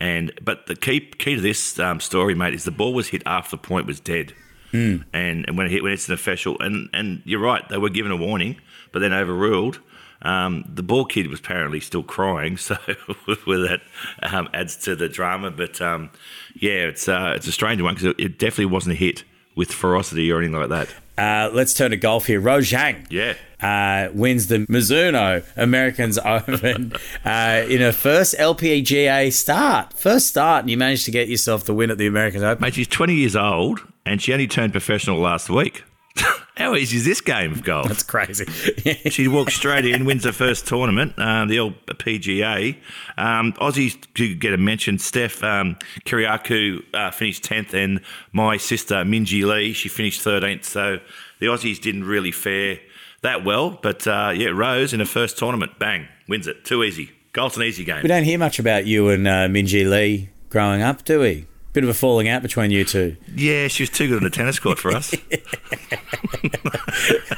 And 0.00 0.32
but 0.42 0.66
the 0.66 0.74
key 0.74 1.00
key 1.00 1.36
to 1.36 1.40
this 1.40 1.78
um, 1.78 2.00
story, 2.00 2.34
mate, 2.34 2.54
is 2.54 2.64
the 2.64 2.70
ball 2.70 2.94
was 2.94 3.08
hit 3.08 3.22
after 3.26 3.56
the 3.56 3.62
point 3.62 3.86
was 3.86 4.00
dead. 4.00 4.32
Mm. 4.74 5.04
And, 5.12 5.44
and 5.46 5.56
when 5.56 5.66
it 5.66 5.70
hit, 5.72 5.82
when 5.82 5.92
it's 5.92 6.08
an 6.08 6.14
official, 6.14 6.56
and, 6.60 6.90
and 6.92 7.22
you're 7.24 7.40
right, 7.40 7.66
they 7.68 7.78
were 7.78 7.88
given 7.90 8.10
a 8.10 8.16
warning, 8.16 8.56
but 8.92 8.98
then 8.98 9.12
overruled. 9.12 9.78
Um, 10.22 10.64
the 10.66 10.82
ball 10.82 11.04
kid 11.04 11.28
was 11.28 11.38
apparently 11.40 11.80
still 11.80 12.02
crying, 12.02 12.56
so 12.58 12.74
that 12.86 13.80
um, 14.22 14.48
adds 14.52 14.76
to 14.78 14.96
the 14.96 15.08
drama. 15.08 15.50
But 15.50 15.80
um, 15.80 16.10
yeah, 16.54 16.86
it's 16.88 17.08
uh, 17.08 17.34
it's 17.36 17.46
a 17.46 17.52
strange 17.52 17.80
one 17.82 17.94
because 17.94 18.14
it 18.18 18.38
definitely 18.38 18.66
wasn't 18.66 18.94
a 18.94 18.98
hit 18.98 19.22
with 19.54 19.70
ferocity 19.70 20.32
or 20.32 20.38
anything 20.40 20.58
like 20.58 20.70
that. 20.70 20.88
Uh, 21.16 21.48
let's 21.54 21.72
turn 21.74 21.92
to 21.92 21.96
golf 21.96 22.26
here. 22.26 22.40
Rose 22.40 22.68
Zhang 22.68 23.06
Yeah. 23.08 23.34
uh, 23.62 24.10
wins 24.12 24.48
the 24.48 24.66
Mizuho 24.66 25.44
Americas 25.56 26.18
Open 26.24 26.92
uh, 27.24 27.62
in 27.68 27.80
her 27.80 27.92
first 27.92 28.34
LPGA 28.36 29.32
start. 29.32 29.92
First 29.92 30.26
start, 30.26 30.62
and 30.64 30.70
you 30.70 30.76
managed 30.76 31.04
to 31.04 31.12
get 31.12 31.28
yourself 31.28 31.64
the 31.64 31.74
win 31.74 31.90
at 31.92 31.98
the 31.98 32.06
Americas 32.08 32.42
Open. 32.42 32.62
Mate, 32.62 32.74
she's 32.74 32.88
20 32.88 33.14
years 33.14 33.36
old 33.36 33.86
and 34.06 34.20
she 34.20 34.32
only 34.32 34.46
turned 34.46 34.72
professional 34.72 35.18
last 35.18 35.48
week. 35.50 35.84
How 36.56 36.76
easy 36.76 36.98
is 36.98 37.04
this 37.04 37.20
game 37.20 37.52
of 37.52 37.64
golf? 37.64 37.88
That's 37.88 38.04
crazy. 38.04 38.46
She 39.10 39.26
walks 39.28 39.54
straight 39.54 39.84
in, 39.84 40.04
wins 40.04 40.24
her 40.24 40.32
first 40.32 40.66
tournament, 40.66 41.18
um, 41.18 41.48
the 41.48 41.56
LPGA. 41.56 42.76
Um, 43.18 43.52
Aussies 43.54 43.96
to 44.14 44.34
get 44.34 44.52
a 44.52 44.56
mention. 44.56 44.98
Steph 44.98 45.42
um, 45.42 45.76
Kyriacou 46.04 46.82
uh, 46.94 47.10
finished 47.10 47.42
10th, 47.44 47.74
and 47.74 48.00
my 48.32 48.56
sister 48.56 48.96
Minjee 48.96 49.44
Lee, 49.44 49.72
she 49.72 49.88
finished 49.88 50.24
13th. 50.24 50.64
So 50.64 50.98
the 51.40 51.46
Aussies 51.46 51.80
didn't 51.80 52.04
really 52.04 52.30
fare 52.32 52.78
that 53.22 53.44
well. 53.44 53.78
But 53.82 54.06
uh, 54.06 54.32
yeah, 54.34 54.48
Rose 54.50 54.92
in 54.92 55.00
her 55.00 55.06
first 55.06 55.36
tournament, 55.38 55.78
bang, 55.78 56.06
wins 56.28 56.46
it. 56.46 56.64
Too 56.64 56.84
easy. 56.84 57.10
Golf's 57.32 57.56
an 57.56 57.64
easy 57.64 57.84
game. 57.84 58.02
we 58.02 58.08
don't 58.08 58.22
hear 58.22 58.38
much 58.38 58.60
about 58.60 58.86
you 58.86 59.08
and 59.08 59.26
uh, 59.26 59.48
Minjee 59.48 59.90
Lee 59.90 60.30
growing 60.50 60.82
up, 60.82 61.04
do 61.04 61.18
we? 61.20 61.46
Bit 61.74 61.84
of 61.84 61.90
a 61.90 61.94
falling 61.94 62.28
out 62.28 62.40
between 62.40 62.70
you 62.70 62.84
two. 62.84 63.16
Yeah, 63.34 63.68
she 63.68 63.82
was 63.82 63.90
too 63.90 64.08
good 64.08 64.18
on 64.18 64.22
the 64.22 64.30
tennis 64.30 64.58
court 64.58 64.78
for 64.78 64.92
us. 64.92 65.14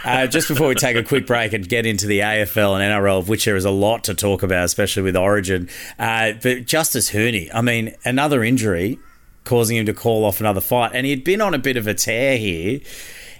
Uh, 0.04 0.26
just 0.26 0.46
before 0.46 0.68
we 0.68 0.74
take 0.76 0.96
a 0.96 1.02
quick 1.02 1.26
break 1.26 1.52
and 1.52 1.68
get 1.68 1.84
into 1.84 2.06
the 2.06 2.20
AFL 2.20 2.78
and 2.78 2.92
NRL, 2.92 3.18
of 3.18 3.28
which 3.28 3.44
there 3.44 3.56
is 3.56 3.64
a 3.64 3.70
lot 3.70 4.04
to 4.04 4.14
talk 4.14 4.44
about, 4.44 4.64
especially 4.64 5.02
with 5.02 5.16
Origin. 5.16 5.68
Uh, 5.98 6.32
but 6.32 6.64
Justis 6.64 7.10
Huni, 7.10 7.50
I 7.52 7.60
mean, 7.60 7.92
another 8.04 8.44
injury 8.44 9.00
causing 9.44 9.76
him 9.76 9.86
to 9.86 9.94
call 9.94 10.24
off 10.24 10.38
another 10.38 10.60
fight, 10.60 10.92
and 10.94 11.06
he'd 11.06 11.24
been 11.24 11.40
on 11.40 11.54
a 11.54 11.58
bit 11.58 11.76
of 11.76 11.88
a 11.88 11.94
tear 11.94 12.38
here. 12.38 12.80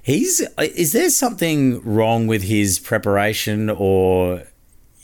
He's 0.03 0.41
is 0.59 0.93
there 0.93 1.11
something 1.11 1.83
wrong 1.83 2.27
with 2.27 2.43
his 2.43 2.81
preparation 2.81 3.71
or 3.71 4.43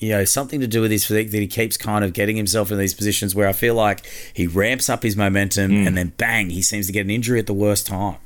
you 0.03 0.11
know 0.11 0.25
something 0.25 0.61
to 0.61 0.67
do 0.67 0.81
with 0.81 0.91
his 0.91 1.05
physique 1.05 1.31
that 1.31 1.39
he 1.39 1.47
keeps 1.47 1.77
kind 1.77 2.05
of 2.05 2.13
getting 2.13 2.37
himself 2.37 2.73
in 2.73 2.79
these 2.79 2.93
positions 2.93 3.35
where 3.35 3.49
I 3.49 3.53
feel 3.53 3.75
like 3.75 4.05
he 4.35 4.49
ramps 4.49 4.89
up 4.91 5.05
his 5.05 5.17
momentum 5.17 5.87
and 5.87 5.97
then 5.97 6.13
bang 6.17 6.51
he 6.51 6.61
seems 6.61 6.89
to 6.89 6.93
get 6.93 7.03
an 7.03 7.11
injury 7.11 7.39
at 7.39 7.47
the 7.47 7.55
worst 7.55 7.87
time. 7.87 8.17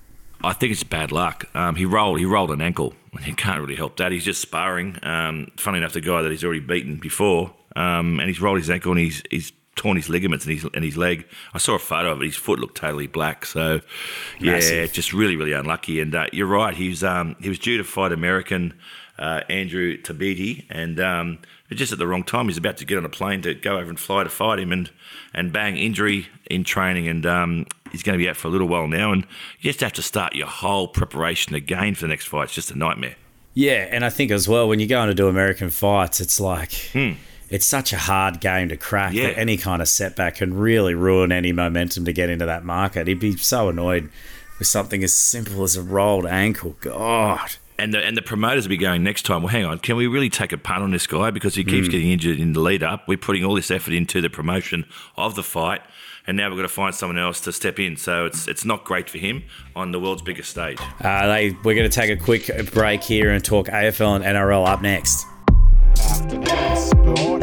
I 0.43 0.53
think 0.55 0.73
it's 0.73 0.83
bad 0.83 1.13
luck. 1.13 1.45
Um, 1.55 1.77
he 1.77 1.85
rolled. 1.85 2.19
He 2.19 2.25
rolled 2.25 2.51
an 2.51 2.61
ankle. 2.63 2.95
He 3.23 3.33
can't 3.33 3.63
really 3.63 3.77
help 3.77 3.97
that. 3.97 4.13
He's 4.13 4.27
just 4.27 4.43
sparring. 4.43 4.99
Um, 5.03 5.51
funny 5.57 5.79
enough, 5.79 5.95
the 5.95 6.03
guy 6.03 6.21
that 6.21 6.31
he's 6.31 6.45
already 6.45 6.61
beaten 6.61 6.97
before, 6.97 7.51
um, 7.75 8.21
and 8.21 8.29
he's 8.29 8.43
rolled 8.43 8.59
his 8.59 8.69
ankle 8.69 8.93
and 8.93 9.01
he's 9.01 9.23
he's 9.31 9.53
torn 9.75 9.97
his 9.97 10.11
ligaments 10.11 10.45
and 10.45 10.53
his 10.53 10.67
and 10.75 10.85
his 10.85 10.99
leg. 10.99 11.27
I 11.55 11.59
saw 11.59 11.77
a 11.77 11.79
photo 11.79 12.13
of 12.13 12.21
it. 12.21 12.27
His 12.27 12.37
foot 12.37 12.59
looked 12.59 12.77
totally 12.77 13.07
black. 13.07 13.47
So, 13.47 13.81
yeah, 14.39 14.53
Massive. 14.53 14.93
just 14.93 15.15
really 15.15 15.35
really 15.35 15.53
unlucky. 15.53 15.99
And 15.99 16.15
uh, 16.15 16.27
you're 16.31 16.47
right. 16.47 16.75
He's 16.75 17.03
um, 17.03 17.37
he 17.41 17.49
was 17.49 17.59
due 17.59 17.79
to 17.79 17.85
fight 17.85 18.13
American 18.13 18.75
uh, 19.19 19.41
Andrew 19.49 19.97
Tabiti, 19.97 20.67
and 20.69 21.01
um, 21.01 21.39
but 21.69 21.79
just 21.79 21.93
at 21.93 21.99
the 21.99 22.07
wrong 22.07 22.23
time. 22.25 22.47
He's 22.49 22.57
about 22.59 22.77
to 22.79 22.85
get 22.85 22.99
on 22.99 23.05
a 23.05 23.09
plane 23.09 23.43
to 23.43 23.55
go 23.55 23.79
over 23.79 23.89
and 23.91 23.99
fly 23.99 24.25
to 24.25 24.31
fight 24.31 24.59
him, 24.59 24.73
and 24.73 24.91
and 25.35 25.53
bang, 25.53 25.77
injury 25.77 26.29
in 26.51 26.65
training, 26.65 27.09
and 27.09 27.27
um, 27.27 27.67
he's 27.93 28.03
going 28.03 28.19
to 28.19 28.23
be 28.23 28.29
out 28.29 28.37
for 28.37 28.49
a 28.49 28.51
little 28.51 28.69
while 28.69 28.87
now. 28.89 29.13
And 29.13 29.25
you 29.61 29.71
just 29.71 29.81
have 29.81 29.93
to 29.95 30.03
start 30.03 30.35
your 30.35 30.47
whole 30.47 30.89
preparation 30.89 31.55
again 31.55 31.95
for 31.95 32.03
the 32.03 32.09
next 32.09 32.27
fight. 32.27 32.45
It's 32.45 32.55
just 32.55 32.71
a 32.71 32.79
nightmare. 32.79 33.17
Yeah, 33.55 33.89
and 33.91 34.05
I 34.05 34.11
think 34.11 34.31
as 34.31 34.47
well 34.49 34.69
when 34.69 34.81
you 34.81 34.87
go 34.87 35.01
on 35.01 35.09
to 35.09 35.15
do 35.15 35.29
American 35.29 35.71
fights, 35.71 36.21
it's 36.21 36.39
like 36.39 36.95
it's 37.49 37.65
such 37.65 37.93
a 37.93 37.97
hard 37.99 38.41
game 38.41 38.69
to 38.69 38.77
crack 38.77 39.13
Hmm. 39.13 39.17
Yeah. 39.19 39.27
that 39.29 39.39
any 39.39 39.57
kind 39.57 39.81
of 39.81 39.89
setback 39.89 40.37
can 40.37 40.55
really 40.55 40.95
ruin 40.95 41.33
any 41.33 41.53
momentum 41.53 42.05
to 42.05 42.13
get 42.13 42.29
into 42.29 42.45
that 42.47 42.65
market. 42.65 43.07
He'd 43.07 43.21
be 43.21 43.37
so 43.37 43.69
annoyed 43.71 44.11
with 44.59 44.69
something 44.69 45.03
as 45.05 45.15
simple 45.15 45.63
as 45.63 45.77
a 45.77 45.83
rolled 45.83 46.27
ankle. 46.27 46.77
God. 46.81 47.57
And 47.79 47.93
the, 47.93 47.99
and 47.99 48.17
the 48.17 48.23
promoters 48.23 48.65
will 48.65 48.71
be 48.71 48.79
going 48.79 49.03
next 49.03 49.27
time. 49.27 49.43
Well, 49.43 49.53
hang 49.53 49.67
on, 49.67 49.79
can 49.81 49.97
we 49.97 50.07
really 50.07 50.31
take 50.31 50.53
a 50.53 50.59
punt 50.59 50.83
on 50.83 50.93
this 50.93 51.07
guy 51.07 51.31
because 51.31 51.55
he 51.55 51.63
keeps 51.63 51.89
getting 51.89 52.11
injured 52.11 52.41
in 52.41 52.55
the 52.55 52.61
lead 52.61 52.83
up? 52.83 53.07
We're 53.07 53.19
putting 53.19 53.45
all 53.45 53.55
this 53.55 53.71
effort 53.71 53.93
into 53.93 54.23
the 54.23 54.31
promotion 54.31 54.87
of 55.17 55.35
the 55.35 55.43
fight, 55.43 55.83
and 56.27 56.39
now 56.39 56.49
we've 56.49 56.57
got 56.57 56.63
to 56.63 56.69
find 56.69 56.95
someone 56.95 57.19
else 57.19 57.39
to 57.43 57.53
step 57.53 57.79
in. 57.79 57.97
So 57.99 58.25
it's 58.25 58.49
it's 58.49 58.65
not 58.65 58.85
great 58.85 59.11
for 59.11 59.19
him 59.19 59.45
on 59.75 59.93
the 59.93 60.01
world's 60.01 60.23
biggest 60.23 60.49
stage. 60.49 60.79
Uh, 61.01 61.27
they, 61.27 61.51
we're 61.65 61.75
going 61.75 61.89
to 61.89 61.95
take 61.95 62.11
a 62.11 62.17
quick 62.17 62.51
break 62.73 63.03
here 63.03 63.31
and 63.31 63.45
talk 63.45 63.67
AFL 63.67 64.17
and 64.17 64.25
NRL 64.25 64.67
up 64.67 64.81
next. 64.81 65.27
Afternoon 65.99 66.77
Sport. 66.77 67.43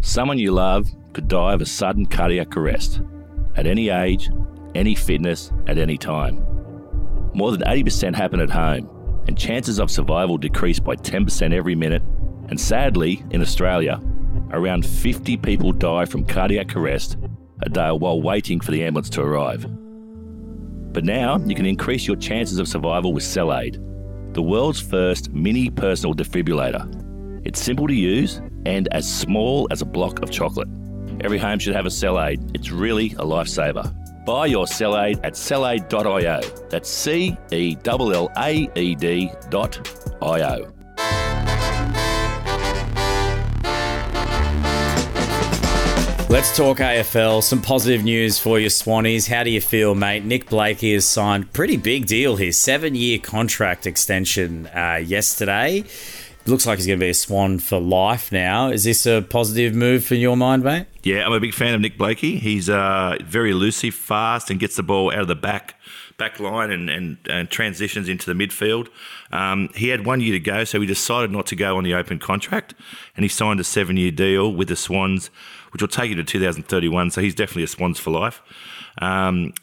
Someone 0.00 0.38
you 0.38 0.52
love 0.52 0.88
could 1.12 1.28
die 1.28 1.52
of 1.52 1.60
a 1.60 1.66
sudden 1.66 2.06
cardiac 2.06 2.56
arrest 2.56 3.02
at 3.56 3.66
any 3.66 3.90
age, 3.90 4.30
any 4.74 4.94
fitness, 4.94 5.52
at 5.66 5.76
any 5.76 5.98
time. 5.98 6.53
More 7.34 7.50
than 7.50 7.62
80% 7.62 8.14
happen 8.14 8.40
at 8.40 8.50
home, 8.50 8.88
and 9.26 9.36
chances 9.36 9.80
of 9.80 9.90
survival 9.90 10.38
decrease 10.38 10.78
by 10.78 10.94
10% 10.94 11.52
every 11.52 11.74
minute. 11.74 12.02
And 12.48 12.60
sadly, 12.60 13.24
in 13.30 13.42
Australia, 13.42 14.00
around 14.52 14.86
50 14.86 15.36
people 15.38 15.72
die 15.72 16.04
from 16.04 16.24
cardiac 16.24 16.76
arrest 16.76 17.16
a 17.62 17.68
day 17.68 17.90
while 17.90 18.22
waiting 18.22 18.60
for 18.60 18.70
the 18.70 18.84
ambulance 18.84 19.10
to 19.10 19.22
arrive. 19.22 19.66
But 20.92 21.04
now 21.04 21.38
you 21.38 21.54
can 21.56 21.66
increase 21.66 22.06
your 22.06 22.16
chances 22.16 22.58
of 22.58 22.68
survival 22.68 23.12
with 23.12 23.24
CellAED, 23.24 24.34
the 24.34 24.42
world's 24.42 24.80
first 24.80 25.32
mini 25.32 25.70
personal 25.70 26.14
defibrillator. 26.14 27.42
It's 27.44 27.60
simple 27.60 27.88
to 27.88 27.94
use 27.94 28.40
and 28.64 28.88
as 28.92 29.12
small 29.12 29.66
as 29.70 29.82
a 29.82 29.86
block 29.86 30.22
of 30.22 30.30
chocolate. 30.30 30.68
Every 31.20 31.38
home 31.38 31.58
should 31.58 31.74
have 31.74 31.86
a 31.86 31.90
CellAED. 31.90 32.52
It's 32.54 32.70
really 32.70 33.12
a 33.12 33.24
lifesaver. 33.24 33.92
Buy 34.24 34.46
your 34.46 34.64
CellAED 34.64 35.20
at 35.22 35.34
cellaed.io. 35.34 36.40
That's 36.70 36.88
C 36.88 37.36
E 37.52 37.76
L 37.84 38.12
L 38.12 38.32
A 38.38 38.70
E 38.74 38.94
D 38.94 39.30
dot 39.50 39.78
I-O. 40.22 40.70
Let's 46.30 46.56
talk 46.56 46.78
AFL. 46.78 47.42
Some 47.42 47.62
positive 47.62 48.02
news 48.02 48.40
for 48.40 48.58
your 48.58 48.70
Swannies. 48.70 49.28
How 49.28 49.44
do 49.44 49.50
you 49.50 49.60
feel, 49.60 49.94
mate? 49.94 50.24
Nick 50.24 50.48
Blakey 50.48 50.94
has 50.94 51.06
signed 51.06 51.52
pretty 51.52 51.76
big 51.76 52.06
deal 52.06 52.34
here, 52.36 52.50
seven 52.50 52.94
year 52.94 53.18
contract 53.18 53.86
extension 53.86 54.66
uh, 54.68 55.00
yesterday. 55.04 55.84
Looks 56.46 56.66
like 56.66 56.78
he's 56.78 56.86
going 56.86 56.98
to 56.98 57.04
be 57.04 57.10
a 57.10 57.14
Swan 57.14 57.58
for 57.58 57.80
life 57.80 58.30
now. 58.30 58.68
Is 58.68 58.84
this 58.84 59.06
a 59.06 59.22
positive 59.22 59.74
move 59.74 60.04
for 60.04 60.14
your 60.14 60.36
mind, 60.36 60.62
mate? 60.62 60.86
Yeah, 61.02 61.24
I'm 61.24 61.32
a 61.32 61.40
big 61.40 61.54
fan 61.54 61.72
of 61.74 61.80
Nick 61.80 61.96
Blakey. 61.96 62.38
He's 62.38 62.68
uh, 62.68 63.16
very 63.24 63.50
elusive, 63.50 63.94
fast, 63.94 64.50
and 64.50 64.60
gets 64.60 64.76
the 64.76 64.82
ball 64.82 65.10
out 65.10 65.20
of 65.20 65.28
the 65.28 65.34
back 65.34 65.76
back 66.16 66.38
line 66.38 66.70
and, 66.70 66.88
and, 66.90 67.16
and 67.28 67.50
transitions 67.50 68.08
into 68.08 68.32
the 68.32 68.46
midfield. 68.46 68.88
Um, 69.32 69.70
he 69.74 69.88
had 69.88 70.06
one 70.06 70.20
year 70.20 70.32
to 70.32 70.40
go, 70.40 70.64
so 70.64 70.80
he 70.80 70.86
decided 70.86 71.30
not 71.30 71.46
to 71.46 71.56
go 71.56 71.76
on 71.76 71.84
the 71.84 71.94
open 71.94 72.18
contract, 72.18 72.74
and 73.16 73.24
he 73.24 73.28
signed 73.28 73.58
a 73.58 73.64
seven 73.64 73.96
year 73.96 74.10
deal 74.10 74.52
with 74.52 74.68
the 74.68 74.76
Swans, 74.76 75.30
which 75.72 75.82
will 75.82 75.88
take 75.88 76.10
him 76.10 76.18
to 76.18 76.24
2031. 76.24 77.10
So 77.10 77.20
he's 77.20 77.34
definitely 77.34 77.64
a 77.64 77.68
Swans 77.68 77.98
for 77.98 78.10
life. 78.10 78.42
Um, 78.98 79.54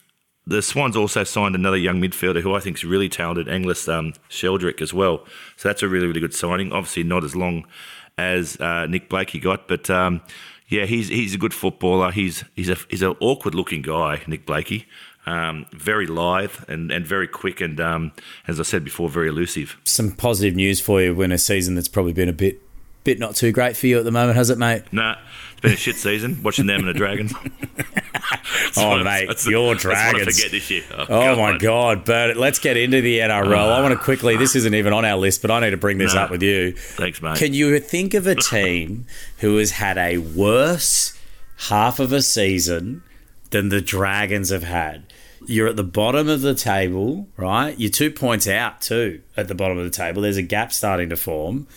the 0.52 0.62
Swans 0.62 0.96
also 0.96 1.24
signed 1.24 1.56
another 1.56 1.78
young 1.78 2.02
midfielder 2.02 2.42
who 2.42 2.54
I 2.54 2.60
think 2.60 2.78
is 2.78 2.84
really 2.84 3.10
talented, 3.10 3.48
Angus 3.48 3.88
um, 3.88 4.14
Sheldrick, 4.30 4.82
as 4.82 4.94
well. 4.94 5.26
So 5.58 5.70
that's 5.70 5.82
a 5.82 5.88
really, 5.88 6.08
really 6.08 6.20
good 6.20 6.34
signing. 6.34 6.72
Obviously, 6.72 7.04
not 7.04 7.24
as 7.24 7.36
long 7.36 7.66
as 8.18 8.60
uh, 8.60 8.86
Nick 8.88 9.10
Blakey 9.10 9.40
got, 9.40 9.68
but 9.68 9.90
um, 9.90 10.22
yeah, 10.68 10.86
he's 10.86 11.08
he's 11.08 11.34
a 11.34 11.38
good 11.38 11.54
footballer. 11.54 12.12
He's 12.12 12.44
he's 12.56 12.70
a 12.70 12.78
he's 12.90 13.02
an 13.02 13.16
awkward 13.20 13.56
looking 13.56 13.82
guy, 13.82 14.22
Nick 14.28 14.46
Blakey. 14.46 14.88
Um, 15.28 15.68
very 15.72 16.08
lithe 16.08 16.56
and, 16.68 16.92
and 16.92 17.06
very 17.06 17.28
quick, 17.28 17.62
and 17.62 17.80
um, 17.80 18.12
as 18.48 18.60
I 18.60 18.64
said 18.64 18.84
before, 18.84 19.08
very 19.08 19.30
elusive. 19.30 19.78
Some 19.84 20.12
positive 20.12 20.56
news 20.56 20.80
for 20.80 21.00
you 21.02 21.22
in 21.22 21.32
a 21.32 21.38
season 21.38 21.76
that's 21.76 21.88
probably 21.88 22.14
been 22.14 22.30
a 22.30 22.34
bit 22.34 22.60
bit 23.04 23.20
not 23.20 23.36
too 23.36 23.52
great 23.52 23.76
for 23.78 23.88
you 23.88 23.98
at 23.98 24.04
the 24.06 24.12
moment, 24.12 24.38
has 24.38 24.50
it, 24.50 24.58
mate? 24.58 24.84
Nah, 24.92 25.16
it's 25.54 25.62
been 25.62 25.72
a 25.74 25.76
shit 25.76 25.96
season 25.96 26.42
watching 26.44 26.66
them 26.68 26.80
and 26.82 26.90
the 26.90 26.94
Dragons. 26.94 27.34
Oh, 28.78 29.04
mate, 29.04 29.26
your 29.46 29.74
That's 29.74 29.86
what 29.86 29.96
I 29.98 30.12
Dragons. 30.12 30.38
forget 30.38 30.52
this 30.52 30.70
year. 30.70 30.84
Oh, 30.94 31.06
Oh 31.10 31.36
my 31.36 31.58
God, 31.58 32.06
but 32.06 32.38
Let's 32.38 32.60
get 32.60 32.78
into 32.78 33.02
the 33.02 33.20
NRL. 33.20 33.54
I 33.54 33.82
want 33.82 33.94
to 33.94 34.00
quickly. 34.00 34.38
This 34.38 34.56
isn't 34.56 34.74
even 34.74 34.94
on 34.94 35.04
our 35.04 35.18
list, 35.18 35.42
but 35.42 35.52
I 35.52 35.60
need 35.60 35.72
to 35.72 35.78
bring 35.78 35.98
this 35.98 36.14
No. 36.14 36.22
up 36.22 36.32
with 36.32 36.42
you. 36.42 36.72
Thanks, 36.74 37.22
mate. 37.22 37.38
Can 37.38 37.54
you 37.54 37.78
think 37.80 38.14
of 38.14 38.28
a 38.28 38.36
team 38.42 39.06
who 39.40 39.58
has 39.58 39.72
had 39.72 39.98
a 39.98 40.20
worse 40.20 41.18
half 41.68 42.00
of 42.00 42.12
a 42.14 42.22
season 42.22 43.04
than 43.50 43.70
the 43.70 43.82
Dragons 43.82 44.50
have 44.50 44.64
had. 44.64 45.04
You're 45.46 45.68
at 45.68 45.76
the 45.76 45.84
bottom 45.84 46.30
of 46.30 46.42
the 46.42 46.56
table, 46.56 47.28
right? 47.38 47.78
You're 47.80 47.92
two 47.92 48.12
points 48.12 48.48
out 48.48 48.80
too 48.82 49.22
at 49.36 49.48
the 49.48 49.56
bottom 49.56 49.78
of 49.78 49.84
the 49.84 49.90
table. 49.90 50.22
There's 50.22 50.38
a 50.38 50.42
gap 50.44 50.72
starting 50.72 51.10
to 51.10 51.18
form. 51.18 51.68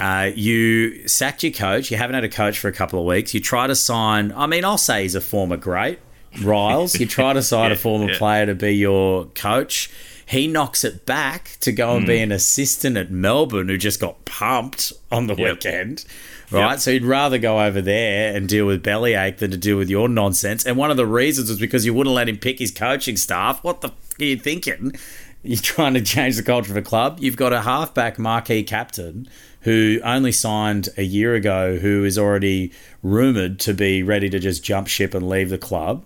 Uh, 0.00 0.30
you 0.34 1.06
sacked 1.08 1.42
your 1.42 1.52
coach. 1.52 1.90
You 1.90 1.96
haven't 1.96 2.14
had 2.14 2.24
a 2.24 2.28
coach 2.28 2.58
for 2.58 2.68
a 2.68 2.72
couple 2.72 2.98
of 2.98 3.04
weeks. 3.06 3.34
You 3.34 3.40
try 3.40 3.66
to 3.66 3.74
sign. 3.74 4.32
I 4.34 4.46
mean, 4.46 4.64
I'll 4.64 4.78
say 4.78 5.02
he's 5.02 5.14
a 5.14 5.20
former 5.20 5.56
great, 5.56 5.98
Riles. 6.42 6.98
You 6.98 7.06
try 7.06 7.32
to 7.32 7.42
sign 7.52 7.72
a 7.72 7.76
former 7.76 8.10
yeah. 8.10 8.18
player 8.18 8.46
to 8.46 8.54
be 8.54 8.72
your 8.72 9.26
coach. 9.26 9.90
He 10.26 10.46
knocks 10.46 10.84
it 10.84 11.06
back 11.06 11.56
to 11.60 11.72
go 11.72 11.96
and 11.96 12.06
be 12.06 12.18
Hmm. 12.18 12.24
an 12.24 12.32
assistant 12.32 12.96
at 12.96 13.10
Melbourne, 13.10 13.68
who 13.68 13.76
just 13.76 13.98
got 14.00 14.24
pumped 14.24 14.92
on 15.10 15.26
the 15.26 15.34
Yep. 15.34 15.50
weekend. 15.56 16.04
Right, 16.52 16.70
Yep. 16.72 16.78
so 16.80 16.92
he'd 16.92 17.04
rather 17.04 17.36
go 17.38 17.60
over 17.60 17.80
there 17.80 18.34
and 18.34 18.48
deal 18.48 18.66
with 18.66 18.80
bellyache 18.82 19.38
than 19.38 19.50
to 19.50 19.56
deal 19.56 19.76
with 19.76 19.90
your 19.90 20.08
nonsense. 20.08 20.64
And 20.64 20.76
one 20.76 20.90
of 20.92 20.96
the 20.96 21.06
reasons 21.06 21.48
was 21.50 21.58
because 21.58 21.84
you 21.84 21.94
wouldn't 21.94 22.14
let 22.14 22.28
him 22.28 22.38
pick 22.38 22.58
his 22.60 22.70
coaching 22.70 23.16
staff. 23.16 23.58
What 23.62 23.80
the 23.80 23.88
f- 23.88 23.94
are 24.20 24.24
you 24.24 24.36
thinking? 24.36 24.92
You're 25.42 25.58
trying 25.60 25.94
to 25.94 26.02
change 26.02 26.36
the 26.36 26.42
culture 26.42 26.70
of 26.70 26.76
a 26.76 26.82
club. 26.82 27.18
You've 27.20 27.36
got 27.36 27.52
a 27.52 27.62
halfback 27.62 28.18
marquee 28.18 28.62
captain 28.62 29.28
who 29.62 30.00
only 30.04 30.32
signed 30.32 30.88
a 30.96 31.02
year 31.02 31.34
ago, 31.34 31.76
who 31.76 32.04
is 32.04 32.18
already 32.18 32.72
rumoured 33.02 33.58
to 33.60 33.74
be 33.74 34.02
ready 34.02 34.28
to 34.30 34.38
just 34.38 34.62
jump 34.64 34.86
ship 34.88 35.14
and 35.14 35.28
leave 35.28 35.50
the 35.50 35.58
club. 35.58 36.04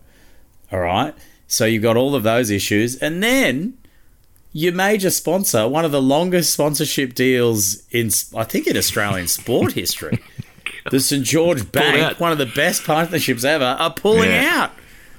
All 0.73 0.81
right. 0.81 1.15
So 1.47 1.65
you've 1.65 1.83
got 1.83 1.97
all 1.97 2.15
of 2.15 2.23
those 2.23 2.51
issues. 2.51 2.97
And 2.97 3.23
then 3.23 3.77
your 4.53 4.73
major 4.73 5.11
sponsor, 5.11 5.69
one 5.69 5.85
of 5.85 5.93
the 5.93 6.03
longest 6.03 6.53
sponsorship 6.53 7.15
deals 7.15 7.83
in, 7.91 8.11
I 8.37 8.45
think, 8.45 8.67
in 8.67 8.77
Australian 8.77 9.29
sport 9.29 9.73
history, 9.73 10.19
the 10.91 11.01
St 11.01 11.25
George 11.25 11.71
Bank, 11.71 12.19
one 12.21 12.33
of 12.33 12.39
the 12.39 12.47
best 12.47 12.85
partnerships 12.85 13.45
ever, 13.45 13.65
are 13.65 13.93
pulling 13.93 14.31
Yeah. 14.31 14.51
out. 14.65 14.71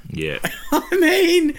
Yeah. 0.10 0.40
I 0.72 0.98
mean, 0.98 1.56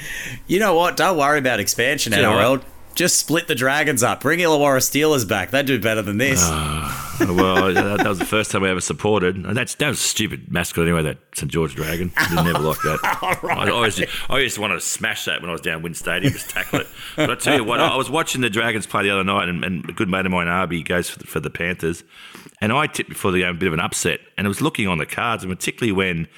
you 0.46 0.58
know 0.58 0.74
what? 0.74 0.96
Don't 0.96 1.16
worry 1.16 1.38
about 1.38 1.60
expansion, 1.60 2.12
know 2.12 2.32
NRL. 2.32 2.64
Just 2.94 3.18
split 3.18 3.46
the 3.46 3.54
Dragons 3.54 4.02
up. 4.02 4.22
Bring 4.22 4.38
Illawarra 4.38 4.78
Steelers 4.78 5.28
back. 5.28 5.50
They 5.50 5.62
do 5.62 5.78
better 5.78 6.00
than 6.00 6.16
this. 6.16 6.40
Ah, 6.42 7.16
well, 7.28 7.74
that, 7.74 7.98
that 7.98 8.08
was 8.08 8.18
the 8.18 8.24
first 8.24 8.50
time 8.50 8.64
I 8.64 8.70
ever 8.70 8.80
supported. 8.80 9.36
And 9.36 9.54
that's 9.54 9.74
that 9.74 9.88
was 9.88 9.98
a 9.98 10.02
stupid 10.02 10.50
mascot 10.50 10.84
anyway. 10.84 11.02
That 11.02 11.18
St 11.34 11.52
George 11.52 11.74
Dragon. 11.74 12.10
I 12.16 12.28
didn't 12.28 12.46
ever 12.46 12.58
like 12.60 12.78
that. 12.78 13.00
I, 13.50 13.68
always, 13.68 14.02
I 14.30 14.38
used 14.38 14.54
to 14.54 14.62
want 14.62 14.72
to 14.72 14.80
smash 14.80 15.26
that 15.26 15.42
when 15.42 15.50
I 15.50 15.52
was 15.52 15.60
down 15.60 15.82
WIN 15.82 15.92
Stadium, 15.92 16.32
just 16.32 16.48
tackle 16.48 16.80
it. 16.80 16.86
But 17.16 17.30
I 17.30 17.34
tell 17.34 17.58
you 17.58 17.64
what, 17.64 17.80
I 17.80 17.94
was 17.96 18.08
watching 18.08 18.40
the 18.40 18.48
Dragons 18.48 18.86
play 18.86 19.02
the 19.02 19.10
other 19.10 19.24
night, 19.24 19.50
and, 19.50 19.62
and 19.62 19.86
a 19.90 19.92
good 19.92 20.08
mate 20.08 20.24
of 20.24 20.32
mine, 20.32 20.48
Arby, 20.48 20.82
goes 20.82 21.10
for 21.10 21.18
the, 21.18 21.26
for 21.26 21.38
the 21.38 21.50
Panthers, 21.50 22.02
and 22.62 22.72
I 22.72 22.86
tipped 22.86 23.10
before 23.10 23.30
the 23.30 23.40
game 23.40 23.56
a 23.56 23.58
bit 23.58 23.66
of 23.66 23.74
an 23.74 23.80
upset, 23.80 24.20
and 24.38 24.46
it 24.46 24.48
was 24.48 24.62
looking 24.62 24.88
on 24.88 24.96
the 24.96 25.06
cards, 25.06 25.44
and 25.44 25.52
particularly 25.52 25.92
when 25.92 26.28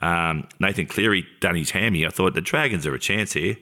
um, 0.00 0.48
Nathan 0.60 0.86
Cleary 0.86 1.26
done 1.40 1.54
his 1.54 1.70
hammy, 1.70 2.06
I 2.06 2.10
thought 2.10 2.34
the 2.34 2.40
Dragons 2.40 2.86
are 2.86 2.94
a 2.94 2.98
chance 2.98 3.32
here. 3.32 3.56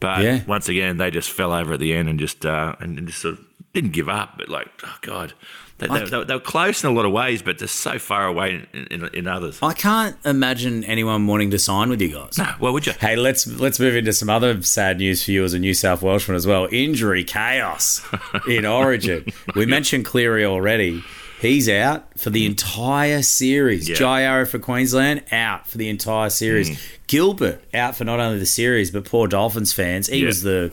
But 0.00 0.22
Yeah. 0.22 0.40
once 0.46 0.68
again, 0.68 0.96
they 0.96 1.10
just 1.10 1.30
fell 1.30 1.52
over 1.52 1.74
at 1.74 1.80
the 1.80 1.92
end 1.92 2.08
and 2.08 2.18
just 2.18 2.46
uh, 2.46 2.74
and, 2.80 3.06
just 3.06 3.20
sort 3.20 3.34
of 3.38 3.44
didn't 3.74 3.92
give 3.92 4.08
up. 4.08 4.38
But 4.38 4.48
like, 4.48 4.68
oh 4.82 4.96
god, 5.02 5.34
they, 5.76 5.86
they, 5.88 6.04
they, 6.06 6.24
they 6.24 6.34
were 6.34 6.40
close 6.40 6.82
in 6.82 6.88
a 6.90 6.92
lot 6.94 7.04
of 7.04 7.12
ways, 7.12 7.42
but 7.42 7.58
they're 7.58 7.68
so 7.68 7.98
far 7.98 8.26
away 8.26 8.66
in, 8.72 8.86
in, 8.86 9.04
in 9.14 9.26
others. 9.28 9.58
I 9.62 9.74
can't 9.74 10.16
imagine 10.24 10.84
anyone 10.84 11.26
wanting 11.26 11.50
to 11.50 11.58
sign 11.58 11.90
with 11.90 12.00
you 12.00 12.12
guys. 12.14 12.40
Well, 12.58 12.72
would 12.72 12.86
you? 12.86 12.94
Hey, 12.98 13.16
let's 13.16 13.46
let's 13.46 13.78
move 13.78 13.94
into 13.94 14.14
some 14.14 14.30
other 14.30 14.62
sad 14.62 14.96
news 14.98 15.22
for 15.22 15.32
you 15.32 15.44
as 15.44 15.52
a 15.52 15.58
New 15.58 15.74
South 15.74 16.00
Welshman 16.00 16.34
as 16.36 16.46
well. 16.46 16.66
Injury 16.72 17.22
chaos 17.22 18.00
in 18.48 18.64
Origin. 18.64 19.26
We 19.54 19.66
mentioned 19.66 20.06
Cleary 20.06 20.46
already. 20.46 21.04
He's 21.40 21.68
out 21.68 22.18
for 22.18 22.28
the 22.30 22.44
entire 22.46 23.22
series. 23.22 23.88
Yeah. 23.88 23.96
Jai 23.96 24.22
Arrow 24.22 24.44
for 24.46 24.58
Queensland 24.58 25.22
out 25.32 25.66
for 25.66 25.78
the 25.78 25.88
entire 25.88 26.28
series. 26.30 26.70
Mm. 26.70 26.78
Gilbert 27.06 27.64
out 27.72 27.96
for 27.96 28.04
not 28.04 28.20
only 28.20 28.38
the 28.38 28.46
series 28.46 28.90
but 28.90 29.04
poor 29.06 29.26
Dolphins 29.26 29.72
fans. 29.72 30.08
He 30.08 30.18
Yeah. 30.18 30.26
was 30.26 30.42
the 30.42 30.70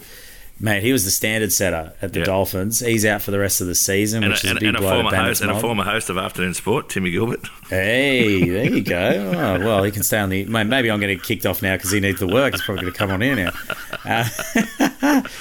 mate. 0.59 0.83
He 0.83 0.91
was 0.91 1.05
the 1.05 1.11
standard 1.11 1.53
setter 1.53 1.93
at 2.01 2.11
the 2.11 2.19
Yeah. 2.19 2.25
Dolphins. 2.25 2.79
He's 2.81 3.05
out 3.05 3.21
for 3.21 3.31
the 3.31 3.39
rest 3.39 3.61
of 3.61 3.67
the 3.67 3.75
season, 3.75 4.23
And, 4.23 4.33
which 4.33 4.43
a, 4.43 4.47
is 4.47 4.51
a 4.51 4.55
big 4.55 4.63
and 4.67 4.77
a 4.77 4.79
blow 4.81 5.01
former 5.01 5.15
host 5.15 5.41
and 5.41 5.51
a 5.51 5.59
former 5.59 5.83
host 5.83 6.09
of 6.09 6.17
Afternoon 6.17 6.53
Sport, 6.53 6.89
Timmy 6.89 7.11
Gilbert. 7.11 7.47
Hey, 7.69 8.49
there 8.49 8.65
you 8.65 8.81
go. 8.81 9.31
Oh, 9.37 9.59
well, 9.65 9.83
he 9.83 9.91
can 9.91 10.03
stay 10.03 10.17
on 10.19 10.29
the. 10.29 10.43
mate, 10.45 10.65
Maybe 10.67 10.91
I'm 10.91 10.99
going 10.99 11.09
to 11.09 11.15
get 11.15 11.23
kicked 11.23 11.45
off 11.45 11.61
now 11.61 11.75
because 11.77 11.91
he 11.91 11.99
needs 12.01 12.19
the 12.19 12.27
work. 12.27 12.53
He's 12.53 12.61
probably 12.63 12.81
going 12.81 12.93
to 12.93 12.97
come 12.99 13.11
on 13.11 13.21
here 13.21 13.35
now. 13.35 13.51
Uh, 14.03 15.21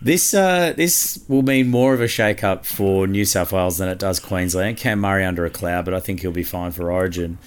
this 0.00 0.34
uh, 0.34 0.72
this 0.76 1.24
will 1.28 1.42
mean 1.42 1.70
more 1.70 1.94
of 1.94 2.00
a 2.00 2.08
shake 2.08 2.44
up 2.44 2.66
for 2.66 3.06
New 3.06 3.24
South 3.24 3.52
Wales 3.52 3.78
than 3.78 3.88
it 3.88 3.98
does 3.98 4.20
Queensland. 4.20 4.76
Cam 4.76 5.00
Murray 5.00 5.24
under 5.24 5.44
a 5.44 5.50
cloud, 5.50 5.84
but 5.84 5.94
I 5.94 6.00
think 6.00 6.20
he'll 6.20 6.32
be 6.32 6.42
fine 6.42 6.72
for 6.72 6.90
Origin. 6.92 7.38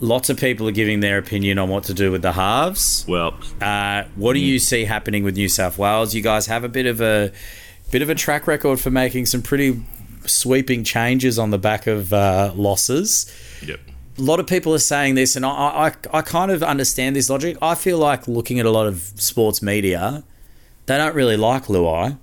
Lots 0.00 0.28
of 0.28 0.38
people 0.38 0.68
are 0.68 0.72
giving 0.72 1.00
their 1.00 1.18
opinion 1.18 1.58
on 1.58 1.68
what 1.68 1.84
to 1.84 1.94
do 1.94 2.10
with 2.10 2.22
the 2.22 2.32
halves. 2.32 3.04
Well, 3.08 3.34
Uh, 3.60 4.04
what 4.16 4.34
do 4.34 4.40
you 4.40 4.58
see 4.58 4.84
happening 4.84 5.22
with 5.22 5.36
New 5.36 5.48
South 5.48 5.78
Wales? 5.78 6.14
You 6.14 6.20
guys 6.20 6.46
have 6.46 6.64
a 6.64 6.68
bit 6.68 6.86
of 6.86 7.00
a 7.00 7.30
bit 7.90 8.02
of 8.02 8.10
a 8.10 8.14
track 8.14 8.46
record 8.46 8.80
for 8.80 8.90
making 8.90 9.26
some 9.26 9.40
pretty 9.40 9.80
sweeping 10.26 10.84
changes 10.84 11.38
on 11.38 11.50
the 11.50 11.58
back 11.58 11.86
of 11.86 12.12
uh, 12.12 12.50
losses 12.56 13.30
yep. 13.62 13.78
a 14.18 14.22
lot 14.22 14.40
of 14.40 14.46
people 14.46 14.72
are 14.74 14.78
saying 14.78 15.14
this, 15.16 15.36
and 15.36 15.44
I, 15.44 15.50
I, 15.50 15.92
I 16.18 16.22
kind 16.22 16.50
of 16.50 16.62
understand 16.62 17.14
this 17.14 17.28
logic. 17.28 17.56
I 17.60 17.74
feel 17.74 17.98
like 17.98 18.26
looking 18.26 18.58
at 18.58 18.66
a 18.66 18.70
lot 18.70 18.86
of 18.86 19.12
sports 19.16 19.60
media, 19.62 20.24
they 20.86 20.96
don't 20.98 21.14
really 21.14 21.36
like 21.36 21.64
Luai. 21.64 22.18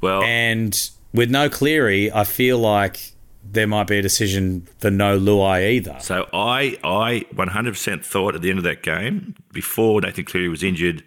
Well, 0.00 0.22
And 0.22 0.90
with 1.12 1.30
no 1.30 1.48
Cleary, 1.48 2.12
I 2.12 2.24
feel 2.24 2.58
like 2.58 3.14
there 3.42 3.66
might 3.66 3.86
be 3.86 3.98
a 3.98 4.02
decision 4.02 4.68
for 4.78 4.90
no 4.90 5.18
Luai 5.18 5.70
either. 5.72 5.96
So 6.00 6.28
I, 6.32 6.78
I 6.84 7.24
100% 7.34 8.04
thought 8.04 8.34
at 8.34 8.42
the 8.42 8.50
end 8.50 8.58
of 8.58 8.64
that 8.64 8.82
game, 8.82 9.34
before 9.52 10.00
Nathan 10.00 10.24
Cleary 10.24 10.48
was 10.48 10.62
injured 10.62 11.02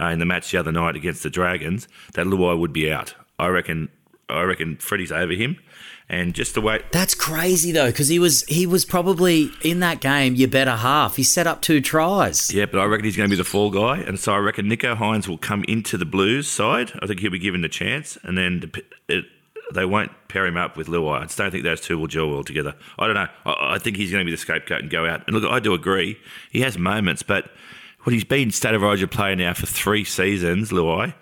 uh, 0.00 0.06
in 0.06 0.18
the 0.18 0.26
match 0.26 0.50
the 0.50 0.58
other 0.58 0.72
night 0.72 0.96
against 0.96 1.22
the 1.22 1.30
Dragons, 1.30 1.88
that 2.14 2.26
Luai 2.26 2.58
would 2.58 2.72
be 2.72 2.90
out. 2.90 3.14
I 3.38 3.48
reckon. 3.48 3.88
I 4.30 4.42
reckon 4.42 4.76
Freddie's 4.76 5.10
over 5.10 5.32
him, 5.32 5.56
and 6.08 6.34
just 6.34 6.54
the 6.54 6.60
way. 6.60 6.82
That's 6.92 7.14
crazy 7.14 7.72
though, 7.72 7.88
because 7.88 8.08
he 8.08 8.18
was 8.18 8.42
he 8.44 8.66
was 8.66 8.84
probably 8.84 9.50
in 9.62 9.80
that 9.80 10.00
game 10.00 10.34
your 10.34 10.48
better 10.48 10.76
half. 10.76 11.16
He 11.16 11.22
set 11.22 11.46
up 11.46 11.60
two 11.60 11.80
tries. 11.80 12.52
Yeah, 12.52 12.66
but 12.66 12.78
I 12.78 12.84
reckon 12.84 13.04
he's 13.04 13.16
going 13.16 13.28
to 13.28 13.34
be 13.34 13.40
the 13.40 13.48
fall 13.48 13.70
guy, 13.70 13.98
and 13.98 14.18
so 14.18 14.32
I 14.32 14.38
reckon 14.38 14.66
Nicho 14.66 14.96
Hynes 14.96 15.28
will 15.28 15.38
come 15.38 15.64
into 15.68 15.96
the 15.96 16.06
Blues 16.06 16.48
side. 16.48 16.92
I 17.02 17.06
think 17.06 17.20
he'll 17.20 17.30
be 17.30 17.38
given 17.38 17.60
the 17.60 17.68
chance, 17.68 18.16
and 18.22 18.38
then 18.38 18.60
the, 18.60 18.84
it, 19.08 19.24
they 19.74 19.84
won't 19.84 20.10
pair 20.28 20.46
him 20.46 20.56
up 20.56 20.76
with 20.76 20.86
Luai. 20.86 21.20
I 21.20 21.24
just 21.24 21.38
don't 21.38 21.50
think 21.50 21.64
those 21.64 21.80
two 21.80 21.98
will 21.98 22.06
gel 22.06 22.30
well 22.30 22.44
together. 22.44 22.74
I 22.98 23.06
don't 23.06 23.14
know. 23.14 23.28
I, 23.44 23.74
I 23.74 23.78
think 23.78 23.96
he's 23.96 24.10
going 24.10 24.22
to 24.22 24.24
be 24.24 24.30
the 24.30 24.38
scapegoat 24.38 24.80
and 24.80 24.90
go 24.90 25.06
out. 25.06 25.22
And 25.26 25.36
look, 25.36 25.50
I 25.50 25.60
do 25.60 25.74
agree. 25.74 26.18
He 26.50 26.60
has 26.62 26.78
moments, 26.78 27.22
but 27.22 27.50
when 28.04 28.14
he's 28.14 28.24
been 28.24 28.50
state 28.50 28.74
of 28.74 28.82
origin 28.82 29.08
player 29.08 29.36
now 29.36 29.52
for 29.52 29.66
three 29.66 30.04
seasons, 30.04 30.70
Luai, 30.70 31.14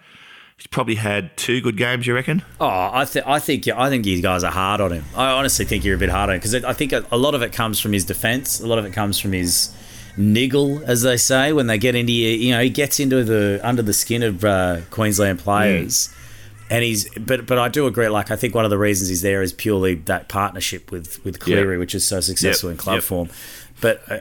he's 0.57 0.67
probably 0.67 0.95
had 0.97 1.37
two 1.37 1.61
good 1.61 1.77
games. 1.77 2.07
You 2.07 2.15
reckon? 2.15 2.43
Oh, 2.61 2.67
I, 2.93 3.05
th- 3.05 3.25
I 3.27 3.39
think 3.39 3.69
I 3.69 3.89
think 3.91 4.07
you 4.07 4.21
guys 4.23 4.45
are 4.45 4.53
hard 4.53 4.81
on 4.81 4.93
him. 4.93 5.05
I 5.15 5.31
honestly 5.33 5.65
think 5.65 5.85
you're 5.85 5.97
a 5.97 5.99
bit 5.99 6.09
hard 6.11 6.31
on 6.31 6.35
him 6.37 6.39
because 6.41 6.55
I 6.55 6.73
think 6.73 6.93
a, 6.93 7.05
a 7.11 7.19
lot 7.19 7.35
of 7.35 7.43
it 7.43 7.53
comes 7.53 7.79
from 7.81 7.93
his 7.93 8.05
defence. 8.05 8.61
A 8.61 8.67
lot 8.67 8.79
of 8.79 8.85
it 8.85 8.93
comes 8.93 9.19
from 9.19 9.33
his 9.33 9.75
niggle, 10.17 10.83
as 10.87 11.03
they 11.03 11.17
say, 11.17 11.53
when 11.53 11.67
they 11.67 11.79
get 11.79 11.95
into 11.95 12.13
you. 12.13 12.29
You 12.31 12.53
know, 12.55 12.63
he 12.63 12.71
gets 12.71 12.99
into 13.01 13.23
the 13.25 13.61
under 13.63 13.83
the 13.83 13.93
skin 13.93 14.23
of 14.23 14.45
uh, 14.45 14.81
Queensland 14.91 15.39
players, 15.41 16.09
and 16.71 16.83
he's. 16.85 17.09
But 17.19 17.47
but 17.47 17.59
I 17.59 17.69
do 17.69 17.87
agree. 17.87 18.09
Like 18.09 18.31
I 18.31 18.37
think 18.37 18.55
one 18.55 18.65
of 18.65 18.71
the 18.71 18.79
reasons 18.79 19.09
he's 19.11 19.23
there 19.23 19.43
is 19.43 19.53
purely 19.53 19.95
that 19.95 20.29
partnership 20.29 20.91
with 20.91 21.23
with 21.25 21.39
Cleary, 21.41 21.75
Yeah. 21.75 21.79
which 21.81 21.95
is 21.95 22.07
so 22.07 22.21
successful 22.21 22.71
Yep, 22.71 22.75
in 22.75 22.79
club 22.79 22.95
yep. 22.97 23.05
form. 23.05 23.29
But. 23.81 24.03
Uh, 24.11 24.19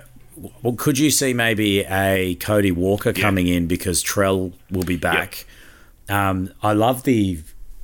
well, 0.62 0.74
could 0.74 1.00
you 1.00 1.12
see 1.12 1.34
maybe 1.34 1.86
a 1.86 2.36
Cody 2.41 2.69
Walker 2.69 3.13
coming 3.13 3.48
in 3.48 3.67
because 3.67 4.04
Trell 4.04 4.52
will 4.69 4.84
be 4.84 4.98
back? 4.98 5.45
Um, 6.09 6.51
I 6.61 6.73
love 6.73 7.03
the. 7.03 7.39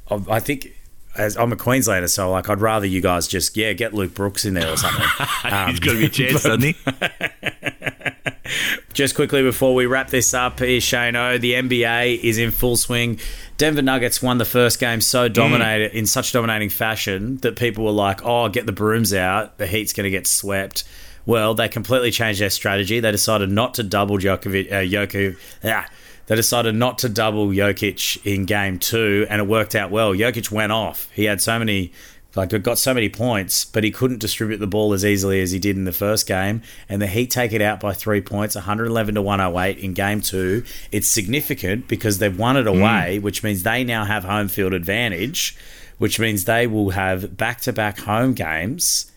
I 0.10 0.40
think 0.40 0.74
as 1.18 1.38
I'm 1.38 1.52
a 1.52 1.56
Queenslander, 1.56 2.08
so 2.08 2.32
like 2.32 2.50
I'd 2.50 2.62
rather 2.62 2.86
you 2.86 3.02
guys 3.02 3.28
just 3.28 3.58
yeah 3.58 3.74
get 3.74 3.94
Luke 3.94 4.14
Brooks 4.14 4.46
in 4.46 4.54
there 4.54 4.72
or 4.72 4.78
something. 4.78 5.06
Um, 5.44 5.72
he's 5.72 5.80
got 5.80 5.94
to 5.94 5.98
be 5.98 6.06
a 6.06 6.10
chance, 6.10 6.44
doesn't 6.44 6.62
he? 6.62 6.76
just 8.94 9.16
quickly 9.16 9.42
before 9.42 9.74
we 9.74 9.88
wrap 9.88 10.10
this 10.10 10.36
up, 10.36 10.60
here 10.60 10.80
Shano, 10.80 11.42
the 11.42 11.54
NBA 11.54 12.24
is 12.24 12.38
in 12.38 12.52
full 12.52 12.78
swing. 12.78 13.20
Denver 13.58 13.82
Nuggets 13.82 14.22
won 14.22 14.38
the 14.38 14.46
first 14.46 14.80
game 14.80 15.02
so 15.02 15.28
dominated 15.28 15.98
in 15.98 16.06
such 16.06 16.32
dominating 16.32 16.70
fashion 16.70 17.38
that 17.38 17.56
people 17.56 17.86
were 17.86 17.92
like, 17.92 18.24
"Oh, 18.24 18.50
get 18.50 18.68
the 18.68 18.72
brooms 18.72 19.14
out. 19.14 19.58
The 19.58 19.68
Heat's 19.68 19.94
going 19.94 20.06
to 20.06 20.12
get 20.12 20.28
swept." 20.28 20.84
Well, 21.26 21.54
they 21.54 21.68
completely 21.68 22.12
changed 22.12 22.40
their 22.40 22.50
strategy. 22.50 23.00
They 23.00 23.12
decided 23.12 23.52
not 23.52 23.76
to 23.76 23.84
double 23.84 24.18
Djokovic. 24.18 24.72
Uh, 24.72 24.76
Jokic, 24.76 25.38
ah, 25.64 25.88
they 26.32 26.38
decided 26.38 26.76
not 26.76 27.00
to 27.00 27.10
double 27.10 27.48
Jokic 27.48 28.26
in 28.26 28.46
game 28.46 28.80
two, 28.80 29.28
and 29.30 29.42
it 29.42 29.48
worked 29.50 29.76
out 29.76 29.92
well. 29.92 30.14
Jokic 30.14 30.50
went 30.50 30.72
off. 30.72 31.12
He 31.12 31.26
had 31.26 31.42
so 31.42 31.60
many, 31.60 31.92
like, 32.36 32.52
got 32.64 32.78
so 32.78 32.94
many 32.94 33.10
points, 33.10 33.66
but 33.66 33.84
he 33.84 33.92
couldn't 33.92 34.20
distribute 34.20 34.60
the 34.60 34.66
ball 34.66 34.94
as 34.94 35.04
easily 35.04 35.42
as 35.42 35.52
he 35.52 35.60
did 35.60 35.76
in 35.76 35.84
the 35.84 35.92
first 35.92 36.26
game. 36.28 36.62
And 36.88 37.02
the 37.02 37.08
Heat 37.08 37.32
take 37.32 37.52
it 37.52 37.62
out 37.62 37.82
by 37.82 37.92
three 37.92 38.22
points, 38.22 38.56
111 38.56 39.16
to 39.16 39.22
108 39.22 39.78
in 39.80 39.92
game 39.92 40.22
two. 40.22 40.64
It's 40.90 41.10
significant 41.10 41.90
because 41.90 42.20
they've 42.20 42.40
won 42.40 42.56
it 42.56 42.62
hmm. 42.62 42.80
away, 42.80 43.20
which 43.20 43.44
means 43.44 43.64
they 43.64 43.84
now 43.84 44.06
have 44.06 44.24
home 44.24 44.48
field 44.48 44.72
advantage, 44.72 45.58
which 45.98 46.18
means 46.18 46.46
they 46.46 46.66
will 46.66 46.92
have 46.92 47.36
back 47.36 47.60
to 47.60 47.74
back 47.74 48.00
home 48.00 48.36
games 48.36 49.12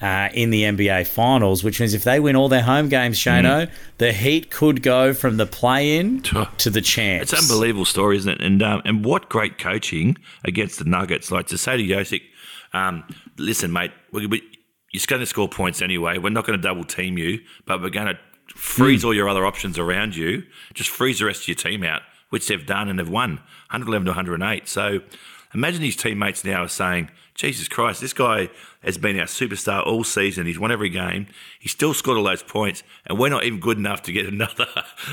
uh, 0.00 0.28
in 0.32 0.50
the 0.50 0.62
NBA 0.62 1.06
Finals, 1.06 1.64
which 1.64 1.80
means 1.80 1.92
if 1.94 2.04
they 2.04 2.20
win 2.20 2.36
all 2.36 2.48
their 2.48 2.62
home 2.62 2.88
games, 2.88 3.18
Shano, 3.18 3.66
Mm. 3.66 3.70
the 3.98 4.12
Heat 4.12 4.50
could 4.50 4.82
go 4.82 5.12
from 5.12 5.36
the 5.38 5.46
play-in 5.46 6.22
to 6.58 6.70
the 6.70 6.80
champs. 6.80 7.32
It's 7.32 7.42
an 7.42 7.50
unbelievable 7.50 7.84
story, 7.84 8.16
isn't 8.16 8.30
it? 8.30 8.40
And 8.40 8.62
um, 8.62 8.82
and 8.84 9.04
what 9.04 9.28
great 9.28 9.58
coaching 9.58 10.16
against 10.44 10.78
the 10.78 10.84
Nuggets. 10.84 11.30
Like 11.30 11.46
to 11.48 11.58
say 11.58 11.76
to 11.76 11.82
Jokic, 11.82 12.22
um, 12.72 13.04
listen, 13.38 13.72
mate, 13.72 13.90
we, 14.12 14.26
we, 14.26 14.42
you're 14.92 15.02
going 15.06 15.20
to 15.20 15.26
score 15.26 15.48
points 15.48 15.82
anyway. 15.82 16.18
We're 16.18 16.30
not 16.30 16.46
going 16.46 16.58
to 16.58 16.62
double 16.62 16.84
team 16.84 17.18
you, 17.18 17.40
but 17.66 17.82
we're 17.82 17.90
going 17.90 18.06
to 18.14 18.18
freeze 18.54 19.04
all 19.04 19.12
your 19.14 19.28
other 19.28 19.44
options 19.44 19.78
around 19.78 20.16
you. 20.16 20.42
Just 20.74 20.90
freeze 20.90 21.18
the 21.18 21.24
rest 21.26 21.42
of 21.42 21.48
your 21.48 21.54
team 21.56 21.82
out, 21.84 22.02
which 22.30 22.46
they've 22.48 22.64
done 22.64 22.88
and 22.88 22.98
they've 22.98 23.08
won 23.08 23.36
111 23.70 24.06
to 24.06 24.10
108. 24.12 24.68
So 24.68 25.00
imagine 25.54 25.82
these 25.82 25.96
teammates 25.96 26.44
now 26.44 26.62
are 26.64 26.68
saying, 26.68 27.10
Jesus 27.38 27.68
Christ, 27.68 28.00
this 28.00 28.12
guy 28.12 28.50
has 28.82 28.98
been 28.98 29.16
our 29.18 29.26
superstar 29.26 29.86
all 29.86 30.02
season. 30.02 30.44
He's 30.46 30.58
won 30.58 30.72
every 30.72 30.88
game. 30.88 31.28
He's 31.60 31.70
still 31.70 31.94
scored 31.94 32.18
all 32.18 32.24
those 32.24 32.42
points, 32.42 32.82
and 33.06 33.16
we're 33.16 33.28
not 33.28 33.44
even 33.44 33.60
good 33.60 33.78
enough 33.78 34.02
to 34.02 34.12
get 34.12 34.26
another 34.34 34.66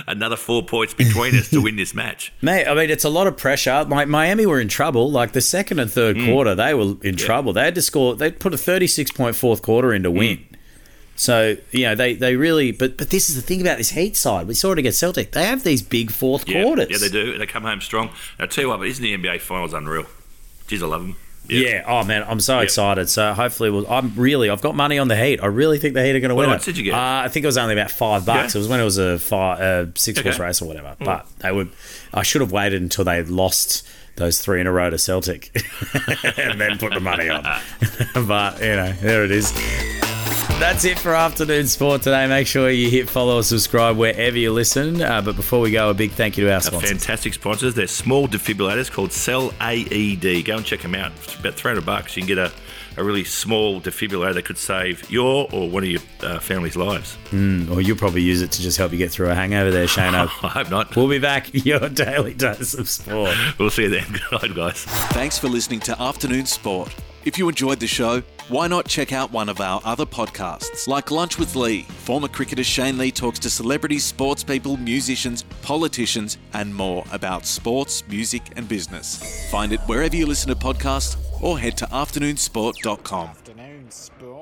another 0.07 0.35
four 0.35 0.63
points 0.63 0.95
between 0.95 1.35
us 1.35 1.51
to 1.51 1.61
win 1.61 1.75
this 1.75 1.93
match. 1.93 2.33
Mate, 2.41 2.65
I 2.65 2.73
mean, 2.73 2.89
it's 2.89 3.03
a 3.03 3.09
lot 3.09 3.27
of 3.27 3.38
pressure. 3.38 3.83
Like 3.83 4.07
Miami 4.07 4.47
were 4.47 4.59
in 4.59 4.67
trouble. 4.69 5.11
Like 5.11 5.33
the 5.33 5.41
second 5.41 5.77
and 5.77 5.89
third 5.91 6.15
Mm. 6.17 6.25
quarter, 6.25 6.55
they 6.55 6.73
were 6.73 6.95
in 7.03 7.15
trouble. 7.15 7.53
They 7.53 7.63
had 7.63 7.75
to 7.75 7.81
score. 7.83 8.15
They 8.15 8.31
put 8.31 8.55
a 8.55 8.57
thirty-six 8.57 9.11
point 9.11 9.35
fourth 9.35 9.61
quarter 9.61 9.93
in 9.93 10.01
to 10.01 10.09
Mm. 10.09 10.17
win. 10.17 10.45
So 11.15 11.57
you 11.71 11.83
know 11.83 11.93
they, 11.93 12.15
they 12.15 12.35
really. 12.35 12.71
But 12.71 12.97
but 12.97 13.11
this 13.11 13.29
is 13.29 13.35
the 13.35 13.43
thing 13.43 13.61
about 13.61 13.77
this 13.77 13.91
Heat 13.91 14.17
side. 14.17 14.47
We 14.47 14.55
saw 14.55 14.71
it 14.71 14.79
against 14.79 14.97
Celtic. 14.99 15.31
They 15.33 15.45
have 15.45 15.63
these 15.63 15.83
big 15.83 16.09
fourth 16.11 16.49
Yeah, 16.49 16.63
quarters. 16.63 16.88
yeah, 16.89 16.97
they 16.97 17.09
do. 17.09 17.33
And 17.33 17.39
they 17.41 17.45
come 17.45 17.63
home 17.63 17.81
strong. 17.81 18.09
I 18.39 18.47
tell 18.47 18.63
you 18.63 18.69
what, 18.69 18.77
but 18.79 18.88
isn't 18.88 19.03
the 19.03 19.15
NBA 19.15 19.41
Finals 19.41 19.73
unreal? 19.73 20.07
Jeez, 20.67 20.81
I 20.81 20.88
love 20.88 21.03
them. 21.03 21.17
Yeah. 21.49 21.84
Oh 21.88 22.03
man, 22.03 22.23
I'm 22.23 22.39
so 22.39 22.60
excited. 22.60 23.10
So 23.10 23.34
hopefully, 23.34 23.69
we'll, 23.69 23.88
I'm 23.91 24.13
really. 24.15 24.49
I've 24.49 24.62
got 24.62 24.75
money 24.75 24.97
on 24.97 25.08
the 25.08 25.15
Heat. 25.15 25.41
I 25.41 25.47
really 25.47 25.77
think 25.79 25.93
the 25.93 26.03
Heat 26.03 26.15
are 26.15 26.19
going 26.19 26.29
to 26.29 26.36
win 26.36 26.49
What 26.49 26.63
did 26.63 26.77
you 26.77 26.84
get? 26.84 26.93
Uh, 26.93 27.23
I 27.25 27.27
think 27.27 27.43
it 27.43 27.47
was 27.47 27.58
only 27.58 27.73
about 27.73 27.91
five 27.91 28.25
bucks. 28.25 28.53
Yeah. 28.53 28.60
It 28.60 28.62
was 28.62 28.67
when 28.67 28.79
it 28.79 28.84
was 28.84 28.97
a 28.97 29.19
five, 29.19 29.60
uh, 29.60 29.91
six 29.95 30.19
horse 30.19 30.39
race 30.39 30.62
or 30.62 30.65
whatever. 30.65 30.95
But 30.99 31.27
they 31.39 31.51
would. 31.51 31.71
I 32.13 32.23
should 32.23 32.41
have 32.41 32.51
waited 32.51 32.81
until 32.81 33.05
they 33.05 33.23
lost 33.23 33.88
those 34.15 34.39
three 34.39 34.62
in 34.62 34.67
a 34.67 34.71
row 34.71 34.89
to 34.89 34.97
Celtic, 34.97 35.51
and 36.38 36.60
then 36.60 36.77
put 36.77 36.93
the 36.93 36.99
money 36.99 37.29
on. 37.29 37.43
but 38.27 38.60
you 38.62 38.75
know, 38.75 38.91
there 38.93 39.25
it 39.25 39.31
is. 39.31 39.51
That's 40.58 40.86
it 40.86 40.98
for 40.98 41.13
afternoon 41.13 41.68
sport 41.68 42.02
today. 42.02 42.26
Make 42.28 42.48
sure 42.48 42.70
you 42.70 42.89
hit 42.89 43.10
follow 43.10 43.38
or 43.38 43.44
subscribe 43.44 43.98
wherever 43.98 44.38
you 44.38 44.52
listen. 44.54 45.02
Uh, 45.02 45.22
but 45.22 45.36
before 45.36 45.60
we 45.60 45.70
go, 45.70 45.89
a 45.89 45.94
big 45.94 46.12
thank 46.12 46.38
you 46.38 46.46
to 46.46 46.50
our 46.50 46.56
Our 46.56 46.62
sponsors. 46.62 46.89
fantastic 46.89 47.34
sponsors. 47.34 47.76
They're 47.76 47.88
small 47.88 48.28
defibrillators 48.28 48.89
called 48.89 49.12
Cell 49.12 49.54
AED. 49.62 50.46
Go 50.46 50.56
and 50.58 50.65
check 50.65 50.80
them 50.82 50.96
out. 50.96 51.12
It's 51.24 51.36
about 51.38 51.54
300 51.56 51.86
bucks. 51.86 52.15
You 52.15 52.22
can 52.24 52.28
get 52.28 52.38
a, 52.39 52.52
a 52.98 53.04
really 53.04 53.26
small 53.26 53.80
defibrillator 53.82 54.34
that 54.36 54.46
could 54.46 54.58
save 54.58 55.10
your 55.12 55.48
or 55.52 55.70
one 55.70 55.84
of 55.84 55.89
your 55.89 56.02
uh, 56.22 56.39
family's 56.39 56.76
lives. 56.78 57.18
Or 57.34 57.82
you'll 57.82 57.98
probably 57.98 58.22
use 58.22 58.41
it 58.41 58.52
to 58.54 58.62
just 58.62 58.78
help 58.78 58.91
you 58.94 58.98
get 58.98 59.12
through 59.12 59.30
a 59.30 59.36
hangover 59.36 59.72
there, 59.72 59.86
Shano. 59.88 60.22
I 60.44 60.48
hope 60.48 60.72
not. 60.72 60.96
We'll 60.96 61.10
be 61.10 61.20
back, 61.20 61.54
your 61.65 61.89
daily 61.89 62.34
dose 62.34 62.74
of 62.74 62.89
sport. 62.89 63.36
We'll 63.60 63.70
see 63.70 63.84
you 63.84 63.89
then. 63.89 64.06
Good 64.32 64.41
night, 64.41 64.56
guys. 64.56 64.84
Thanks 65.12 65.38
for 65.38 65.48
listening 65.50 65.82
to 65.82 66.02
Afternoon 66.02 66.46
Sport. 66.48 66.96
If 67.26 67.38
you 67.38 67.50
enjoyed 67.50 67.80
the 67.80 67.88
show, 67.88 68.22
why 68.49 68.67
not 68.67 68.88
check 68.88 69.12
out 69.12 69.31
one 69.31 69.49
of 69.49 69.60
our 69.60 69.81
other 69.84 70.05
podcasts, 70.05 70.88
like 70.88 71.10
Lunch 71.10 71.39
with 71.39 71.55
Lee? 71.55 71.81
Former 71.81 72.27
cricketer 72.27 72.63
Shane 72.63 72.97
Lee 72.97 73.12
talks 73.12 73.39
to 73.39 73.49
celebrities, 73.49 74.03
sports 74.03 74.43
people, 74.43 74.77
musicians, 74.77 75.43
politicians, 75.63 76.38
and 76.53 76.73
more 76.73 77.03
about 77.12 77.45
sports, 77.45 78.08
music, 78.08 78.43
and 78.55 78.67
business. 78.67 79.49
Find 79.49 79.73
it 79.73 79.79
wherever 79.81 80.15
you 80.15 80.27
listen 80.27 80.49
to 80.49 80.55
podcasts 80.55 81.17
or 81.41 81.58
head 81.58 81.75
to 81.77 81.86
afternoonsport.com. 81.88 83.29
Afternoon 83.29 83.89
sport. 83.89 84.35